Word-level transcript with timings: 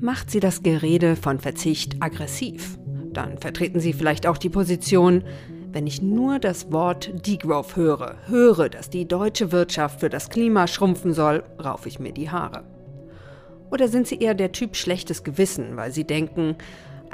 Macht 0.00 0.30
sie 0.30 0.40
das 0.40 0.62
Gerede 0.62 1.16
von 1.16 1.40
Verzicht 1.40 1.96
aggressiv? 2.00 2.78
Dann 3.12 3.38
vertreten 3.38 3.80
Sie 3.80 3.92
vielleicht 3.92 4.26
auch 4.26 4.36
die 4.36 4.50
Position, 4.50 5.24
wenn 5.72 5.86
ich 5.86 6.02
nur 6.02 6.38
das 6.38 6.70
Wort 6.70 7.26
Degrowth 7.26 7.74
höre, 7.74 8.16
höre, 8.26 8.68
dass 8.68 8.90
die 8.90 9.08
deutsche 9.08 9.50
Wirtschaft 9.50 10.00
für 10.00 10.10
das 10.10 10.30
Klima 10.30 10.66
schrumpfen 10.66 11.14
soll, 11.14 11.42
raufe 11.62 11.88
ich 11.88 11.98
mir 11.98 12.12
die 12.12 12.30
Haare. 12.30 12.64
Oder 13.70 13.88
sind 13.88 14.06
Sie 14.06 14.18
eher 14.18 14.34
der 14.34 14.52
Typ 14.52 14.76
schlechtes 14.76 15.24
Gewissen, 15.24 15.76
weil 15.76 15.90
Sie 15.90 16.04
denken, 16.04 16.56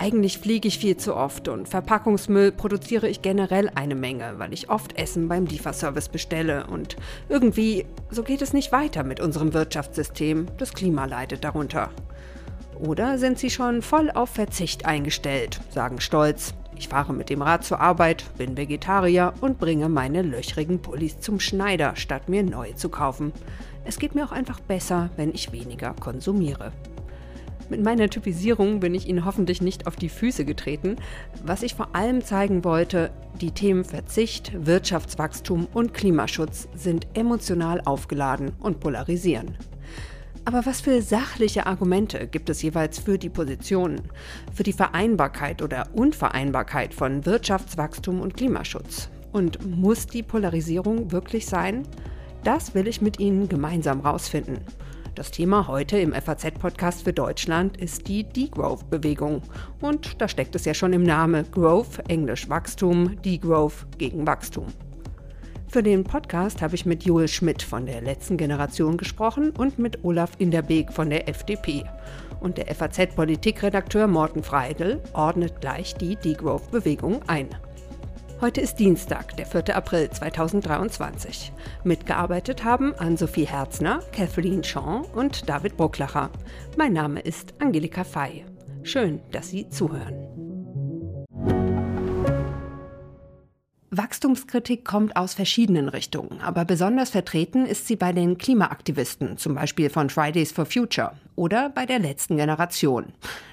eigentlich 0.01 0.39
fliege 0.39 0.67
ich 0.67 0.79
viel 0.79 0.97
zu 0.97 1.15
oft 1.15 1.47
und 1.49 1.69
Verpackungsmüll 1.69 2.53
produziere 2.53 3.07
ich 3.07 3.21
generell 3.21 3.71
eine 3.75 3.95
Menge, 3.95 4.33
weil 4.39 4.55
ich 4.55 4.71
oft 4.71 4.97
Essen 4.97 5.29
beim 5.29 5.45
Lieferservice 5.45 6.09
bestelle 6.09 6.67
und 6.69 6.97
irgendwie, 7.29 7.85
so 8.11 8.23
geht 8.23 8.41
es 8.41 8.55
nicht 8.55 8.73
weiter 8.73 9.05
mit 9.05 9.21
unserem 9.21 9.53
Wirtschaftssystem, 9.53 10.47
das 10.57 10.73
Klima 10.73 11.05
leidet 11.05 11.45
darunter. 11.45 11.91
Oder 12.79 13.19
sind 13.19 13.39
sie 13.39 13.51
schon 13.51 13.83
voll 13.83 14.11
auf 14.11 14.31
Verzicht 14.31 14.87
eingestellt, 14.87 15.61
sagen 15.69 16.01
stolz, 16.01 16.55
ich 16.79 16.89
fahre 16.89 17.13
mit 17.13 17.29
dem 17.29 17.43
Rad 17.43 17.63
zur 17.63 17.81
Arbeit, 17.81 18.25
bin 18.39 18.57
Vegetarier 18.57 19.35
und 19.43 19.59
bringe 19.59 19.91
meine 19.91 20.23
löchrigen 20.23 20.81
Pullis 20.81 21.21
zum 21.21 21.41
Schneider, 21.41 21.95
statt 21.97 22.31
mir 22.31 22.43
neue 22.43 22.75
zu 22.75 22.89
kaufen. 22.89 23.35
Es 23.85 23.99
geht 23.99 24.15
mir 24.15 24.25
auch 24.25 24.33
einfach 24.33 24.61
besser, 24.61 25.11
wenn 25.17 25.35
ich 25.35 25.53
weniger 25.53 25.93
konsumiere. 25.93 26.73
Mit 27.71 27.85
meiner 27.85 28.11
Typisierung 28.11 28.81
bin 28.81 28.97
ich 28.97 29.07
Ihnen 29.07 29.25
hoffentlich 29.25 29.63
nicht 29.63 29.87
auf 29.87 29.95
die 29.95 30.09
Füße 30.09 30.45
getreten. 30.45 30.97
Was 31.45 31.63
ich 31.63 31.77
vor 31.77 31.95
allem 31.95 32.25
zeigen 32.25 32.65
wollte, 32.65 33.13
die 33.41 33.53
Themen 33.53 33.85
Verzicht, 33.85 34.67
Wirtschaftswachstum 34.67 35.69
und 35.73 35.95
Klimaschutz 35.95 36.67
sind 36.75 37.07
emotional 37.15 37.81
aufgeladen 37.85 38.51
und 38.59 38.81
polarisieren. 38.81 39.57
Aber 40.45 40.67
was 40.67 40.81
für 40.81 41.01
sachliche 41.01 41.67
Argumente 41.67 42.27
gibt 42.27 42.51
es 42.51 42.61
jeweils 42.61 42.99
für 42.99 43.19
die 43.19 43.29
Positionen, 43.29 44.01
für 44.53 44.65
die 44.65 44.73
Vereinbarkeit 44.73 45.63
oder 45.63 45.87
Unvereinbarkeit 45.93 46.93
von 46.93 47.25
Wirtschaftswachstum 47.25 48.21
und 48.21 48.37
Klimaschutz? 48.37 49.11
Und 49.31 49.65
muss 49.65 50.09
die 50.09 50.25
Polarisierung 50.25 51.13
wirklich 51.13 51.47
sein? 51.47 51.87
Das 52.43 52.75
will 52.75 52.89
ich 52.89 53.01
mit 53.01 53.21
Ihnen 53.21 53.49
gemeinsam 53.49 54.01
rausfinden. 54.01 54.59
Das 55.17 55.33
Thema 55.33 55.67
heute 55.67 55.99
im 55.99 56.13
FAZ-Podcast 56.13 57.03
für 57.03 57.13
Deutschland 57.13 57.77
ist 57.77 58.07
die 58.07 58.23
Degrowth-Bewegung. 58.23 59.43
Und 59.81 60.21
da 60.21 60.29
steckt 60.29 60.55
es 60.55 60.65
ja 60.65 60.73
schon 60.73 60.93
im 60.93 61.03
Namen 61.03 61.51
Growth, 61.51 62.01
englisch 62.09 62.49
Wachstum, 62.49 63.21
Degrowth 63.23 63.87
gegen 63.99 64.25
Wachstum. 64.25 64.67
Für 65.67 65.83
den 65.83 66.05
Podcast 66.05 66.63
habe 66.63 66.77
ich 66.77 66.87
mit 66.87 67.05
Joel 67.05 67.27
Schmidt 67.27 67.63
von 67.63 67.87
der 67.87 68.03
letzten 68.03 68.37
Generation 68.37 68.97
gesprochen 68.97 69.51
und 69.51 69.81
mit 69.81 70.05
Olaf 70.05 70.31
Inderbeek 70.39 70.93
von 70.93 71.11
der 71.11 71.29
FDP. 71.29 71.85
Und 72.41 72.57
der 72.57 72.73
FAZ-Politikredakteur 72.73 74.07
Morten 74.07 74.45
Freidel 74.45 75.03
ordnet 75.13 75.61
gleich 75.61 75.95
die 75.95 76.17
Degrowth-Bewegung 76.17 77.21
ein. 77.27 77.49
Heute 78.41 78.63
ist 78.63 78.77
Dienstag, 78.77 79.37
der 79.37 79.45
4. 79.45 79.77
April 79.77 80.09
2023. 80.09 81.53
Mitgearbeitet 81.85 82.65
haben 82.65 82.95
Ann-Sophie 82.95 83.47
Herzner, 83.47 84.01
Kathleen 84.13 84.65
Shaw 84.65 85.03
und 85.15 85.47
David 85.47 85.77
Brucklacher. 85.77 86.31
Mein 86.79 86.95
Name 86.95 87.21
ist 87.21 87.53
Angelika 87.59 88.03
Fey. 88.03 88.47
Schön, 88.83 89.21
dass 89.31 89.51
Sie 89.51 89.69
zuhören. 89.69 90.27
Wachstumskritik 93.91 94.87
kommt 94.87 95.17
aus 95.17 95.35
verschiedenen 95.35 95.91
Richtungen, 95.91 96.41
aber 96.41 96.65
besonders 96.65 97.11
vertreten 97.11 97.67
ist 97.67 97.89
sie 97.89 97.97
bei 97.97 98.13
den 98.13 98.39
Klimaaktivisten, 98.39 99.37
zum 99.37 99.57
Beispiel 99.57 99.91
von 99.91 100.09
Fridays 100.09 100.53
for 100.53 100.65
Future 100.65 101.13
oder 101.35 101.69
bei 101.69 101.85
der 101.85 101.99
letzten 101.99 102.37
Generation. 102.37 103.13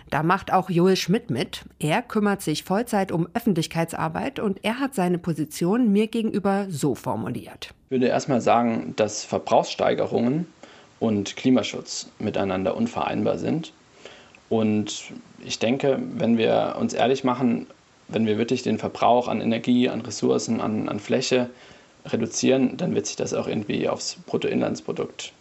Da 0.10 0.24
macht 0.24 0.54
auch 0.54 0.70
Joel 0.70 0.96
Schmidt 0.96 1.30
mit. 1.30 1.62
Er 1.80 2.02
kümmert 2.02 2.42
sich 2.42 2.64
Vollzeit 2.64 3.12
um 3.12 3.28
Öffentlichkeitsarbeit 3.34 4.40
und 4.40 4.60
er 4.64 4.80
hat 4.80 4.96
seine 4.96 5.18
Position 5.18 5.92
mir 5.92 6.08
gegenüber 6.08 6.68
so 6.70 6.96
formuliert. 6.96 7.74
Ich 7.86 7.92
würde 7.92 8.08
erstmal 8.08 8.40
sagen, 8.40 8.94
dass 8.96 9.26
Verbrauchssteigerungen 9.26 10.48
und 11.00 11.36
Klimaschutz 11.36 12.10
miteinander 12.20 12.76
unvereinbar 12.76 13.38
sind. 13.38 13.74
Und 14.50 15.12
ich 15.44 15.60
denke, 15.60 16.00
wenn 16.16 16.38
wir 16.38 16.78
uns 16.80 16.94
ehrlich 16.94 17.26
machen, 17.26 17.68
wenn 18.08 18.26
wir 18.26 18.38
wirklich 18.38 18.64
den 18.64 18.80
Verbrauch 18.80 19.28
an 19.28 19.42
Energie, 19.42 19.90
an 19.90 20.02
Ressourcen, 20.02 20.62
an, 20.62 20.88
an 20.88 21.00
Fläche 21.02 21.50
reduzieren, 22.06 22.78
dann 22.78 22.96
wird 22.96 23.08
sich 23.08 23.18
das 23.18 23.34
auch 23.34 23.48
irgendwie 23.48 23.90
aufs 23.90 24.16
Bruttoinlandsprodukt 24.26 25.34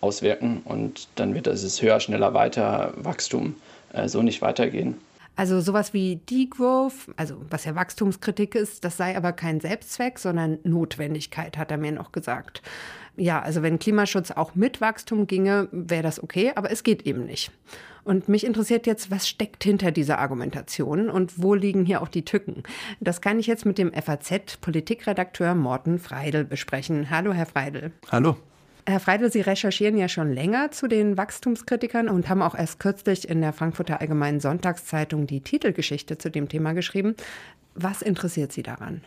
auswirken 0.00 0.62
und 0.64 1.06
dann 1.14 1.34
wird 1.34 1.46
dieses 1.46 1.80
höher, 1.80 2.00
schneller, 2.00 2.34
weiter 2.34 2.92
Wachstum 2.96 3.54
äh, 3.92 4.08
so 4.08 4.22
nicht 4.22 4.42
weitergehen. 4.42 4.96
Also 5.34 5.60
sowas 5.60 5.94
wie 5.94 6.16
Degrowth, 6.16 7.08
also 7.16 7.36
was 7.48 7.64
ja 7.64 7.74
Wachstumskritik 7.74 8.54
ist, 8.54 8.84
das 8.84 8.98
sei 8.98 9.16
aber 9.16 9.32
kein 9.32 9.60
Selbstzweck, 9.60 10.18
sondern 10.18 10.58
Notwendigkeit, 10.62 11.56
hat 11.56 11.70
er 11.70 11.78
mir 11.78 11.92
noch 11.92 12.12
gesagt. 12.12 12.60
Ja, 13.16 13.40
also 13.40 13.62
wenn 13.62 13.78
Klimaschutz 13.78 14.30
auch 14.30 14.54
mit 14.54 14.80
Wachstum 14.80 15.26
ginge, 15.26 15.68
wäre 15.72 16.02
das 16.02 16.22
okay, 16.22 16.52
aber 16.54 16.70
es 16.70 16.82
geht 16.82 17.06
eben 17.06 17.24
nicht. 17.24 17.50
Und 18.04 18.28
mich 18.28 18.44
interessiert 18.44 18.86
jetzt, 18.86 19.10
was 19.10 19.28
steckt 19.28 19.62
hinter 19.64 19.90
dieser 19.90 20.18
Argumentation 20.18 21.08
und 21.08 21.40
wo 21.40 21.54
liegen 21.54 21.84
hier 21.84 22.02
auch 22.02 22.08
die 22.08 22.24
Tücken? 22.24 22.62
Das 23.00 23.20
kann 23.20 23.38
ich 23.38 23.46
jetzt 23.46 23.64
mit 23.64 23.78
dem 23.78 23.92
FAZ-Politikredakteur 23.92 25.54
Morten 25.54 25.98
Freidel 25.98 26.44
besprechen. 26.44 27.10
Hallo, 27.10 27.32
Herr 27.32 27.46
Freidel. 27.46 27.92
Hallo. 28.10 28.36
Herr 28.84 28.98
Freidel, 28.98 29.30
Sie 29.30 29.40
recherchieren 29.40 29.96
ja 29.96 30.08
schon 30.08 30.32
länger 30.32 30.72
zu 30.72 30.88
den 30.88 31.16
Wachstumskritikern 31.16 32.08
und 32.08 32.28
haben 32.28 32.42
auch 32.42 32.56
erst 32.56 32.80
kürzlich 32.80 33.28
in 33.28 33.40
der 33.40 33.52
Frankfurter 33.52 34.00
Allgemeinen 34.00 34.40
Sonntagszeitung 34.40 35.28
die 35.28 35.40
Titelgeschichte 35.40 36.18
zu 36.18 36.30
dem 36.30 36.48
Thema 36.48 36.72
geschrieben. 36.72 37.14
Was 37.76 38.02
interessiert 38.02 38.52
Sie 38.52 38.64
daran? 38.64 39.02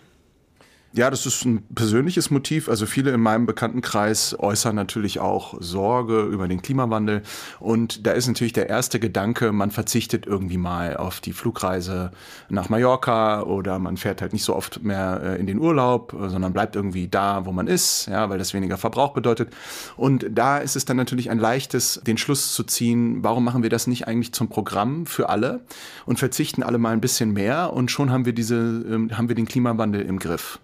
Ja, 0.97 1.09
das 1.09 1.25
ist 1.25 1.44
ein 1.44 1.61
persönliches 1.75 2.31
Motiv. 2.31 2.69
Also 2.69 2.85
viele 2.85 3.11
in 3.11 3.19
meinem 3.19 3.45
Bekanntenkreis 3.45 4.33
äußern 4.39 4.78
natürlich 4.78 5.19
auch 5.19 5.56
Sorge 5.59 6.22
über 6.22 6.47
den 6.47 6.61
Klimawandel. 6.61 7.22
Und 7.59 8.07
da 8.07 8.13
ist 8.13 8.28
natürlich 8.28 8.53
der 8.53 8.69
erste 8.69 9.01
Gedanke, 9.01 9.51
man 9.51 9.72
verzichtet 9.72 10.25
irgendwie 10.25 10.57
mal 10.57 10.95
auf 10.95 11.19
die 11.19 11.33
Flugreise 11.33 12.11
nach 12.47 12.69
Mallorca 12.69 13.41
oder 13.41 13.78
man 13.78 13.97
fährt 13.97 14.22
halt 14.22 14.31
nicht 14.31 14.45
so 14.45 14.56
oft 14.56 14.83
mehr 14.83 15.19
äh, 15.22 15.38
in 15.38 15.47
den 15.47 15.59
Urlaub, 15.59 16.16
sondern 16.29 16.53
bleibt 16.53 16.78
irgendwie 16.78 17.09
da, 17.09 17.45
wo 17.45 17.51
man 17.51 17.67
ist, 17.67 18.07
ja, 18.07 18.29
weil 18.29 18.38
das 18.38 18.53
weniger 18.53 18.77
Verbrauch 18.77 19.12
bedeutet. 19.12 19.53
Und 19.97 20.25
da 20.31 20.59
ist 20.59 20.77
es 20.77 20.85
dann 20.85 20.95
natürlich 20.95 21.29
ein 21.29 21.39
leichtes, 21.39 22.00
den 22.07 22.17
Schluss 22.17 22.53
zu 22.53 22.63
ziehen, 22.63 23.22
warum 23.22 23.44
machen 23.44 23.63
wir 23.63 23.69
das 23.69 23.88
nicht 23.88 24.07
eigentlich 24.07 24.31
zum 24.31 24.47
Programm 24.47 25.06
für 25.07 25.27
alle 25.27 25.59
und 26.06 26.19
verzichten 26.19 26.63
alle 26.63 26.77
mal 26.77 26.94
ein 26.94 27.01
bisschen 27.01 27.33
mehr 27.33 27.73
und 27.73 27.91
schon 27.91 28.12
haben 28.12 28.23
wir 28.23 28.31
diese, 28.31 28.56
ähm, 28.56 29.12
haben 29.17 29.27
wir 29.27 29.35
den 29.35 29.45
Klimawandel 29.45 30.01
im 30.01 30.19
Griff. 30.19 30.57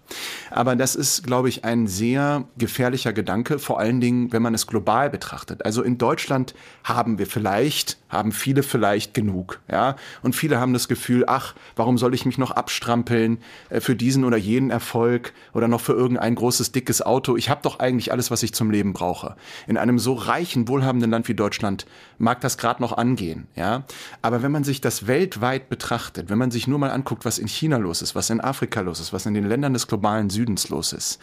Aber 0.50 0.76
das 0.76 0.94
ist, 0.94 1.24
glaube 1.24 1.48
ich, 1.48 1.64
ein 1.64 1.86
sehr 1.86 2.44
gefährlicher 2.58 3.12
Gedanke, 3.12 3.58
vor 3.58 3.78
allen 3.78 4.00
Dingen, 4.00 4.32
wenn 4.32 4.42
man 4.42 4.54
es 4.54 4.66
global 4.66 5.10
betrachtet. 5.10 5.64
Also 5.64 5.82
in 5.82 5.98
Deutschland 5.98 6.54
haben 6.84 7.18
wir 7.18 7.26
vielleicht, 7.26 7.98
haben 8.08 8.32
viele 8.32 8.62
vielleicht 8.62 9.14
genug, 9.14 9.60
ja. 9.70 9.96
Und 10.22 10.34
viele 10.34 10.60
haben 10.60 10.72
das 10.72 10.88
Gefühl, 10.88 11.24
ach, 11.26 11.54
warum 11.76 11.98
soll 11.98 12.14
ich 12.14 12.26
mich 12.26 12.38
noch 12.38 12.50
abstrampeln 12.50 13.38
äh, 13.70 13.80
für 13.80 13.96
diesen 13.96 14.24
oder 14.24 14.36
jenen 14.36 14.70
Erfolg 14.70 15.32
oder 15.52 15.68
noch 15.68 15.80
für 15.80 15.92
irgendein 15.92 16.34
großes, 16.34 16.72
dickes 16.72 17.02
Auto? 17.02 17.36
Ich 17.36 17.50
habe 17.50 17.62
doch 17.62 17.78
eigentlich 17.78 18.12
alles, 18.12 18.30
was 18.30 18.42
ich 18.42 18.52
zum 18.54 18.70
Leben 18.70 18.92
brauche. 18.92 19.36
In 19.66 19.76
einem 19.76 19.98
so 19.98 20.14
reichen, 20.14 20.68
wohlhabenden 20.68 21.10
Land 21.10 21.28
wie 21.28 21.34
Deutschland 21.34 21.86
mag 22.18 22.40
das 22.40 22.58
gerade 22.58 22.82
noch 22.82 22.96
angehen, 22.96 23.46
ja. 23.56 23.84
Aber 24.20 24.42
wenn 24.42 24.52
man 24.52 24.64
sich 24.64 24.80
das 24.80 25.06
weltweit 25.06 25.68
betrachtet, 25.68 26.30
wenn 26.30 26.38
man 26.38 26.50
sich 26.50 26.66
nur 26.66 26.78
mal 26.78 26.90
anguckt, 26.90 27.24
was 27.24 27.38
in 27.38 27.48
China 27.48 27.76
los 27.76 28.02
ist, 28.02 28.14
was 28.14 28.30
in 28.30 28.40
Afrika 28.40 28.80
los 28.80 29.00
ist, 29.00 29.12
was 29.12 29.26
in 29.26 29.34
den 29.34 29.44
Ländern 29.44 29.72
des 29.72 29.86
globalen 29.86 30.11
globalen 30.12 30.30
Südens 30.30 30.68
los 30.68 30.92
ist. 30.92 31.18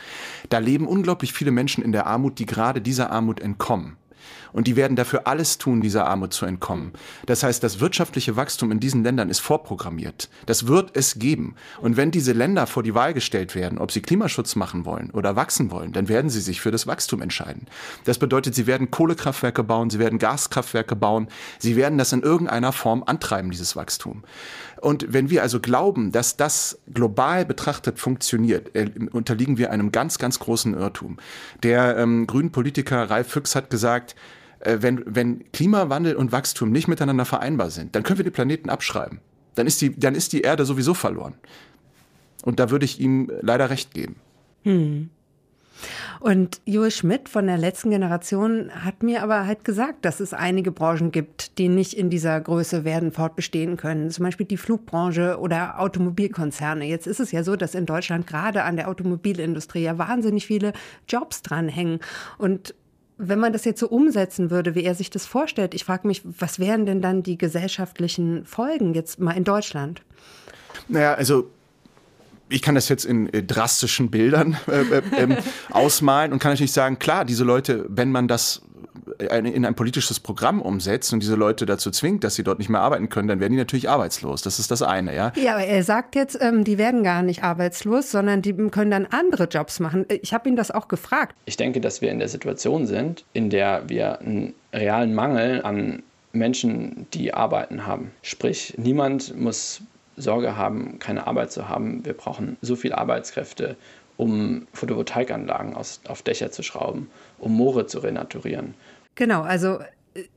Da 0.49 0.57
leben 0.57 0.87
unglaublich 0.87 1.33
viele 1.33 1.51
Menschen 1.51 1.83
in 1.83 1.91
der 1.91 2.07
Armut, 2.07 2.39
die 2.39 2.45
gerade 2.45 2.81
dieser 2.81 3.11
Armut 3.11 3.39
entkommen. 3.39 3.97
Und 4.51 4.67
die 4.67 4.75
werden 4.75 4.95
dafür 4.95 5.27
alles 5.27 5.57
tun, 5.57 5.81
dieser 5.81 6.07
Armut 6.07 6.33
zu 6.33 6.45
entkommen. 6.45 6.93
Das 7.25 7.43
heißt, 7.43 7.63
das 7.63 7.79
wirtschaftliche 7.79 8.35
Wachstum 8.35 8.71
in 8.71 8.79
diesen 8.79 9.03
Ländern 9.03 9.29
ist 9.29 9.39
vorprogrammiert. 9.39 10.29
Das 10.45 10.67
wird 10.67 10.91
es 10.95 11.19
geben. 11.19 11.55
Und 11.81 11.97
wenn 11.97 12.11
diese 12.11 12.33
Länder 12.33 12.67
vor 12.67 12.83
die 12.83 12.95
Wahl 12.95 13.13
gestellt 13.13 13.55
werden, 13.55 13.77
ob 13.77 13.91
sie 13.91 14.01
Klimaschutz 14.01 14.55
machen 14.55 14.85
wollen 14.85 15.11
oder 15.11 15.35
wachsen 15.35 15.71
wollen, 15.71 15.91
dann 15.91 16.09
werden 16.09 16.29
sie 16.29 16.41
sich 16.41 16.61
für 16.61 16.71
das 16.71 16.87
Wachstum 16.87 17.21
entscheiden. 17.21 17.67
Das 18.05 18.17
bedeutet, 18.17 18.55
sie 18.55 18.67
werden 18.67 18.91
Kohlekraftwerke 18.91 19.63
bauen, 19.63 19.89
sie 19.89 19.99
werden 19.99 20.19
Gaskraftwerke 20.19 20.95
bauen, 20.95 21.27
sie 21.59 21.75
werden 21.75 21.97
das 21.97 22.13
in 22.13 22.21
irgendeiner 22.21 22.71
Form 22.71 23.03
antreiben, 23.05 23.51
dieses 23.51 23.75
Wachstum. 23.75 24.23
Und 24.81 25.11
wenn 25.11 25.29
wir 25.29 25.41
also 25.41 25.59
glauben, 25.59 26.11
dass 26.11 26.37
das 26.37 26.79
global 26.93 27.45
betrachtet 27.45 27.99
funktioniert, 27.99 28.75
äh, 28.75 28.89
unterliegen 29.11 29.57
wir 29.57 29.71
einem 29.71 29.91
ganz, 29.91 30.17
ganz 30.17 30.39
großen 30.39 30.73
Irrtum. 30.73 31.17
Der 31.63 31.97
ähm, 31.97 32.27
grünen 32.27 32.51
Politiker 32.51 33.09
Ralf 33.09 33.27
Füchs 33.27 33.55
hat 33.55 33.69
gesagt, 33.69 34.15
wenn, 34.63 35.03
wenn 35.05 35.51
Klimawandel 35.51 36.15
und 36.15 36.31
Wachstum 36.31 36.71
nicht 36.71 36.87
miteinander 36.87 37.25
vereinbar 37.25 37.69
sind, 37.69 37.95
dann 37.95 38.03
können 38.03 38.19
wir 38.19 38.23
den 38.23 38.33
Planeten 38.33 38.69
abschreiben. 38.69 39.19
Dann 39.55 39.67
ist 39.67 39.81
die, 39.81 39.97
dann 39.97 40.15
ist 40.15 40.33
die 40.33 40.41
Erde 40.41 40.65
sowieso 40.65 40.93
verloren. 40.93 41.33
Und 42.43 42.59
da 42.59 42.69
würde 42.69 42.85
ich 42.85 42.99
ihm 42.99 43.31
leider 43.41 43.69
recht 43.69 43.93
geben. 43.93 44.15
Hm. 44.63 45.09
Und 46.19 46.59
Joel 46.65 46.91
Schmidt 46.91 47.29
von 47.29 47.47
der 47.47 47.57
letzten 47.57 47.91
Generation 47.91 48.71
hat 48.71 49.03
mir 49.03 49.23
aber 49.23 49.45
halt 49.45 49.63
gesagt, 49.63 50.03
dass 50.03 50.19
es 50.19 50.33
einige 50.33 50.71
Branchen 50.71 51.11
gibt, 51.11 51.57
die 51.57 51.69
nicht 51.69 51.93
in 51.93 52.09
dieser 52.09 52.39
Größe 52.41 52.83
werden 52.83 53.13
fortbestehen 53.13 53.77
können. 53.77 54.11
Zum 54.11 54.25
Beispiel 54.25 54.45
die 54.45 54.57
Flugbranche 54.57 55.39
oder 55.39 55.79
Automobilkonzerne. 55.79 56.85
Jetzt 56.85 57.07
ist 57.07 57.21
es 57.21 57.31
ja 57.31 57.43
so, 57.43 57.55
dass 57.55 57.73
in 57.73 57.85
Deutschland 57.85 58.27
gerade 58.27 58.63
an 58.63 58.75
der 58.75 58.89
Automobilindustrie 58.89 59.83
ja 59.83 59.97
wahnsinnig 59.97 60.45
viele 60.45 60.73
Jobs 61.07 61.41
dranhängen. 61.41 61.99
Und 62.37 62.75
wenn 63.19 63.39
man 63.39 63.51
das 63.51 63.65
jetzt 63.65 63.81
so 63.81 63.87
umsetzen 63.89 64.49
würde, 64.49 64.75
wie 64.75 64.83
er 64.83 64.95
sich 64.95 65.09
das 65.09 65.25
vorstellt, 65.25 65.73
ich 65.73 65.83
frage 65.83 66.07
mich, 66.07 66.21
was 66.23 66.57
wären 66.57 66.85
denn 66.85 67.01
dann 67.01 67.21
die 67.21 67.37
gesellschaftlichen 67.37 68.45
Folgen 68.45 68.93
jetzt 68.93 69.19
mal 69.19 69.33
in 69.33 69.43
Deutschland? 69.43 70.01
Naja, 70.87 71.13
also 71.15 71.51
ich 72.49 72.61
kann 72.61 72.75
das 72.75 72.89
jetzt 72.89 73.05
in 73.05 73.31
äh, 73.33 73.43
drastischen 73.43 74.09
Bildern 74.11 74.57
äh, 74.67 74.81
äh, 74.81 75.01
ähm, 75.17 75.37
ausmalen 75.71 76.33
und 76.33 76.39
kann 76.39 76.51
natürlich 76.51 76.73
sagen, 76.73 76.99
klar, 76.99 77.25
diese 77.25 77.43
Leute, 77.43 77.85
wenn 77.87 78.11
man 78.11 78.27
das 78.27 78.61
in 79.17 79.65
ein 79.65 79.75
politisches 79.75 80.19
Programm 80.19 80.61
umsetzt 80.61 81.11
und 81.11 81.21
diese 81.21 81.35
Leute 81.35 81.65
dazu 81.65 81.91
zwingt, 81.91 82.23
dass 82.23 82.35
sie 82.35 82.43
dort 82.43 82.59
nicht 82.59 82.69
mehr 82.69 82.81
arbeiten 82.81 83.09
können, 83.09 83.27
dann 83.27 83.39
werden 83.39 83.51
die 83.53 83.57
natürlich 83.57 83.89
arbeitslos. 83.89 84.41
Das 84.41 84.59
ist 84.59 84.71
das 84.71 84.81
eine, 84.81 85.15
ja. 85.15 85.33
Ja, 85.35 85.55
aber 85.55 85.65
er 85.65 85.83
sagt 85.83 86.15
jetzt, 86.15 86.37
ähm, 86.39 86.63
die 86.63 86.77
werden 86.77 87.03
gar 87.03 87.21
nicht 87.21 87.43
arbeitslos, 87.43 88.11
sondern 88.11 88.41
die 88.41 88.53
können 88.53 88.91
dann 88.91 89.05
andere 89.07 89.45
Jobs 89.45 89.79
machen. 89.79 90.05
Ich 90.07 90.33
habe 90.33 90.47
ihn 90.47 90.55
das 90.55 90.71
auch 90.71 90.87
gefragt. 90.87 91.35
Ich 91.45 91.57
denke, 91.57 91.81
dass 91.81 92.01
wir 92.01 92.11
in 92.11 92.19
der 92.19 92.29
Situation 92.29 92.87
sind, 92.87 93.25
in 93.33 93.49
der 93.49 93.89
wir 93.89 94.19
einen 94.19 94.53
realen 94.73 95.13
Mangel 95.13 95.63
an 95.63 96.03
Menschen, 96.31 97.07
die 97.13 97.33
arbeiten 97.33 97.85
haben. 97.85 98.11
Sprich, 98.21 98.75
niemand 98.77 99.37
muss 99.37 99.81
Sorge 100.21 100.55
haben, 100.55 100.99
keine 100.99 101.27
Arbeit 101.27 101.51
zu 101.51 101.67
haben. 101.67 102.05
Wir 102.05 102.13
brauchen 102.13 102.57
so 102.61 102.75
viele 102.75 102.97
Arbeitskräfte, 102.97 103.75
um 104.17 104.67
Photovoltaikanlagen 104.73 105.75
aus, 105.75 106.01
auf 106.07 106.21
Dächer 106.21 106.51
zu 106.51 106.61
schrauben, 106.63 107.09
um 107.37 107.55
Moore 107.55 107.87
zu 107.87 107.99
renaturieren. 107.99 108.73
Genau, 109.15 109.41
also 109.41 109.79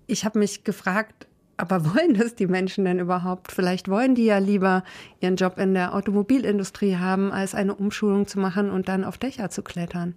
ich 0.06 0.24
habe 0.24 0.38
mich 0.38 0.64
gefragt, 0.64 1.26
aber 1.62 1.84
wollen 1.94 2.14
das 2.14 2.34
die 2.34 2.48
Menschen 2.48 2.84
denn 2.84 2.98
überhaupt? 2.98 3.52
Vielleicht 3.52 3.88
wollen 3.88 4.16
die 4.16 4.24
ja 4.24 4.38
lieber 4.38 4.82
ihren 5.20 5.36
Job 5.36 5.58
in 5.58 5.74
der 5.74 5.94
Automobilindustrie 5.94 6.96
haben, 6.96 7.30
als 7.30 7.54
eine 7.54 7.74
Umschulung 7.74 8.26
zu 8.26 8.40
machen 8.40 8.70
und 8.70 8.88
dann 8.88 9.04
auf 9.04 9.16
Dächer 9.16 9.48
zu 9.48 9.62
klettern. 9.62 10.14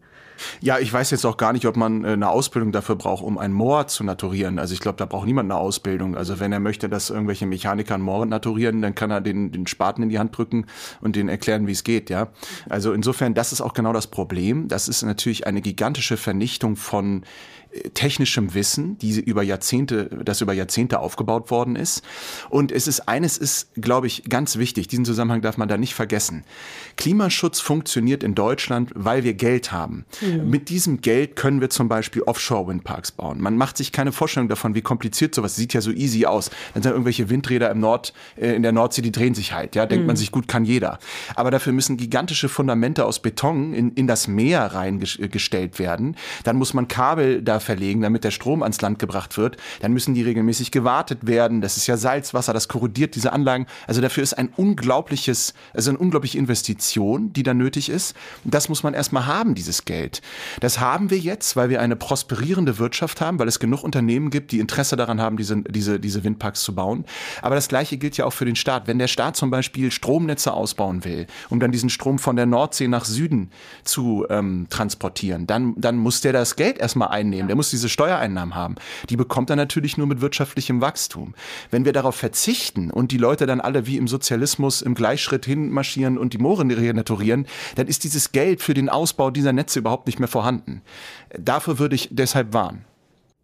Ja, 0.60 0.80
ich 0.80 0.92
weiß 0.92 1.12
jetzt 1.12 1.24
auch 1.24 1.38
gar 1.38 1.54
nicht, 1.54 1.66
ob 1.66 1.78
man 1.78 2.04
äh, 2.04 2.10
eine 2.10 2.30
Ausbildung 2.30 2.72
dafür 2.72 2.96
braucht, 2.96 3.24
um 3.24 3.38
ein 3.38 3.54
Moor 3.54 3.88
zu 3.88 4.04
naturieren. 4.04 4.60
Also 4.60 4.74
ich 4.74 4.80
glaube, 4.80 4.98
da 4.98 5.06
braucht 5.06 5.28
niemand 5.28 5.52
eine 5.52 5.60
Ausbildung. 5.60 6.18
Also 6.18 6.40
wenn 6.40 6.52
er 6.52 6.60
möchte, 6.60 6.90
dass 6.90 7.12
irgendwelche 7.12 7.46
Mechaniker 7.46 7.94
ein 7.94 8.02
Moor 8.02 8.26
naturieren, 8.26 8.82
dann 8.82 8.96
kann 8.96 9.12
er 9.12 9.22
den, 9.22 9.52
den 9.52 9.68
Spaten 9.68 10.04
in 10.04 10.10
die 10.10 10.20
Hand 10.20 10.36
drücken 10.36 10.66
und 11.00 11.16
denen 11.16 11.30
erklären, 11.30 11.68
wie 11.68 11.72
es 11.72 11.84
geht, 11.84 12.10
ja. 12.10 12.30
Also 12.68 12.92
insofern, 12.92 13.36
das 13.36 13.54
ist 13.54 13.62
auch 13.62 13.74
genau 13.74 13.94
das 13.94 14.08
Problem. 14.08 14.68
Das 14.68 14.88
ist 14.88 15.04
natürlich 15.04 15.48
eine 15.48 15.62
gigantische 15.62 16.18
Vernichtung 16.18 16.76
von 16.76 17.24
technischem 17.94 18.54
Wissen, 18.54 18.98
die 19.00 19.20
über 19.20 19.44
Jahrzehnte, 19.44 20.06
das 20.24 20.42
über 20.42 20.54
Jahrzehnte 20.54 21.00
aufgebaut 21.00 21.52
worden 21.52 21.76
ist. 21.76 22.04
Und 22.50 22.72
es 22.72 22.88
ist 22.88 23.08
eines 23.08 23.38
ist, 23.38 23.70
glaube 23.76 24.08
ich, 24.08 24.24
ganz 24.30 24.58
wichtig. 24.58 24.88
Diesen 24.88 25.06
Zusammenhang 25.06 25.42
darf 25.42 25.58
man 25.58 25.68
da 25.68 25.78
nicht 25.78 25.94
vergessen. 25.94 26.44
Klimaschutz 26.98 27.60
funktioniert 27.60 28.24
in 28.24 28.36
Deutschland, 28.36 28.92
weil 28.96 29.24
wir 29.24 29.34
Geld 29.34 29.72
haben. 29.72 30.06
Mhm. 30.22 30.50
Mit 30.50 30.70
diesem 30.70 31.02
Geld 31.02 31.36
können 31.36 31.62
wir 31.62 31.70
zum 31.70 31.90
Beispiel 31.90 32.24
Offshore-Windparks 32.24 33.12
bauen. 33.12 33.42
Man 33.42 33.58
macht 33.58 33.78
sich 33.78 33.92
keine 33.92 34.12
Vorstellung 34.12 34.50
davon, 34.50 34.76
wie 34.76 34.82
kompliziert 34.82 35.36
sowas 35.36 35.56
sieht 35.56 35.74
ja 35.74 35.82
so 35.82 35.92
easy 35.92 36.26
aus. 36.26 36.50
Dann 36.74 36.84
sind 36.84 36.92
irgendwelche 36.92 37.30
Windräder 37.30 37.70
im 37.72 37.80
Nord, 37.80 38.14
äh, 38.38 38.56
in 38.56 38.64
der 38.64 38.72
Nordsee, 38.72 39.02
die 39.02 39.12
drehen 39.12 39.36
sich 39.36 39.54
halt. 39.54 39.76
Ja, 39.76 39.86
denkt 39.86 40.04
mhm. 40.04 40.08
man 40.08 40.16
sich, 40.16 40.32
gut, 40.32 40.48
kann 40.48 40.66
jeder. 40.66 41.00
Aber 41.36 41.52
dafür 41.52 41.74
müssen 41.74 41.98
gigantische 41.98 42.50
Fundamente 42.50 43.06
aus 43.06 43.20
Beton 43.20 43.74
in, 43.74 43.92
in 43.92 44.08
das 44.08 44.28
Meer 44.28 44.68
reingestellt 44.68 45.80
werden. 45.80 46.16
Dann 46.44 46.58
muss 46.58 46.74
man 46.74 46.88
Kabel 46.88 47.42
da 47.42 47.60
verlegen, 47.66 48.02
damit 48.02 48.24
der 48.24 48.32
Strom 48.32 48.64
ans 48.64 48.82
Land 48.82 49.00
gebracht 49.00 49.38
wird. 49.38 49.58
Dann 49.82 49.92
müssen 49.92 50.14
die 50.14 50.22
regelmäßig 50.22 50.72
gewartet 50.72 51.28
werden. 51.28 51.62
Das 51.62 51.78
ist 51.78 51.88
ja 51.88 51.98
Salzwasser, 51.98 52.54
das 52.54 52.68
korrodiert 52.68 53.16
diese 53.16 53.34
Anlagen. 53.34 53.66
Also 53.88 54.02
dafür 54.02 54.24
ist 54.24 54.34
ein 54.34 54.50
unglaubliches, 54.56 55.54
also 55.74 55.90
eine 55.90 56.00
unglaubliche 56.00 56.38
Investition, 56.38 57.34
die 57.34 57.44
da 57.44 57.54
nötig 57.54 57.90
ist. 57.90 58.16
das 58.44 58.70
muss 58.70 58.84
man 58.84 58.94
erstmal 58.94 59.26
haben, 59.26 59.56
dieses 59.56 59.86
Geld. 59.86 60.22
Das 60.62 60.80
haben 60.80 61.10
wir 61.10 61.18
jetzt, 61.18 61.56
weil 61.56 61.70
wir 61.70 61.82
eine 61.82 61.96
prosperierende 61.96 62.80
Wirtschaft 62.80 63.22
haben, 63.22 63.40
weil 63.40 63.48
es 63.48 63.60
genug 63.60 63.84
Unternehmen 63.84 64.30
gibt, 64.30 64.52
die 64.52 64.60
Interesse 64.60 64.96
daran 64.96 65.20
haben, 65.20 65.38
diese, 65.38 65.62
diese, 65.64 66.00
diese 66.00 66.24
Windparks 66.24 66.62
zu 66.62 66.76
bauen. 66.76 67.06
Aber 67.42 67.56
das 67.56 67.68
Gleiche 67.68 67.98
gilt 67.98 68.18
ja 68.18 68.26
auch 68.26 68.34
für 68.34 68.46
den 68.46 68.56
Staat. 68.56 68.88
Wenn 68.88 69.00
der 69.00 69.08
Staat 69.08 69.36
zum 69.36 69.50
Beispiel 69.50 69.92
Stromnetze 69.92 70.54
ausbauen 70.54 71.04
will, 71.04 71.28
um 71.50 71.60
dann 71.60 71.72
diesen 71.72 71.90
Strom 71.90 72.20
von 72.20 72.36
der 72.36 72.46
Nordsee 72.46 72.88
nach 72.88 73.06
Süden 73.06 73.50
zu 73.84 74.26
ähm, 74.30 74.68
transportieren, 74.70 75.48
dann, 75.48 75.74
dann 75.78 75.98
muss 75.98 76.22
der 76.22 76.34
das 76.34 76.56
Geld 76.56 76.78
erstmal 76.78 77.10
einnehmen. 77.10 77.50
Der 77.56 77.58
muss 77.58 77.70
diese 77.70 77.88
Steuereinnahmen 77.88 78.54
haben. 78.54 78.76
Die 79.10 79.16
bekommt 79.16 79.50
er 79.50 79.56
natürlich 79.56 79.96
nur 79.96 80.08
mit 80.08 80.20
wirtschaftlichem 80.20 80.82
Wachstum. 80.82 81.36
Wenn 81.72 81.86
wir 81.86 81.94
darauf 81.94 82.18
verzichten 82.18 82.92
und 82.92 83.14
die 83.14 83.18
Leute 83.18 83.46
dann 83.46 83.62
alle 83.62 83.88
wie 83.88 83.96
im 83.96 84.10
Sozialismus 84.10 84.82
im 84.82 84.94
Gleichschritt 84.94 85.46
hinmarschieren 85.46 86.18
und 86.18 86.34
die 86.34 86.38
Mooren 86.38 86.70
renaturieren, 86.70 87.48
dann 87.76 87.88
ist 87.88 88.04
dieses 88.04 88.34
Geld 88.34 88.62
für 88.62 88.74
den 88.74 88.90
Ausbau 88.90 89.32
dieser 89.32 89.54
Netze 89.54 89.80
überhaupt 89.80 90.08
nicht 90.08 90.20
mehr 90.20 90.28
vorhanden. 90.28 90.82
Dafür 91.40 91.80
würde 91.80 91.96
ich 91.96 92.10
deshalb 92.12 92.52
warnen. 92.52 92.84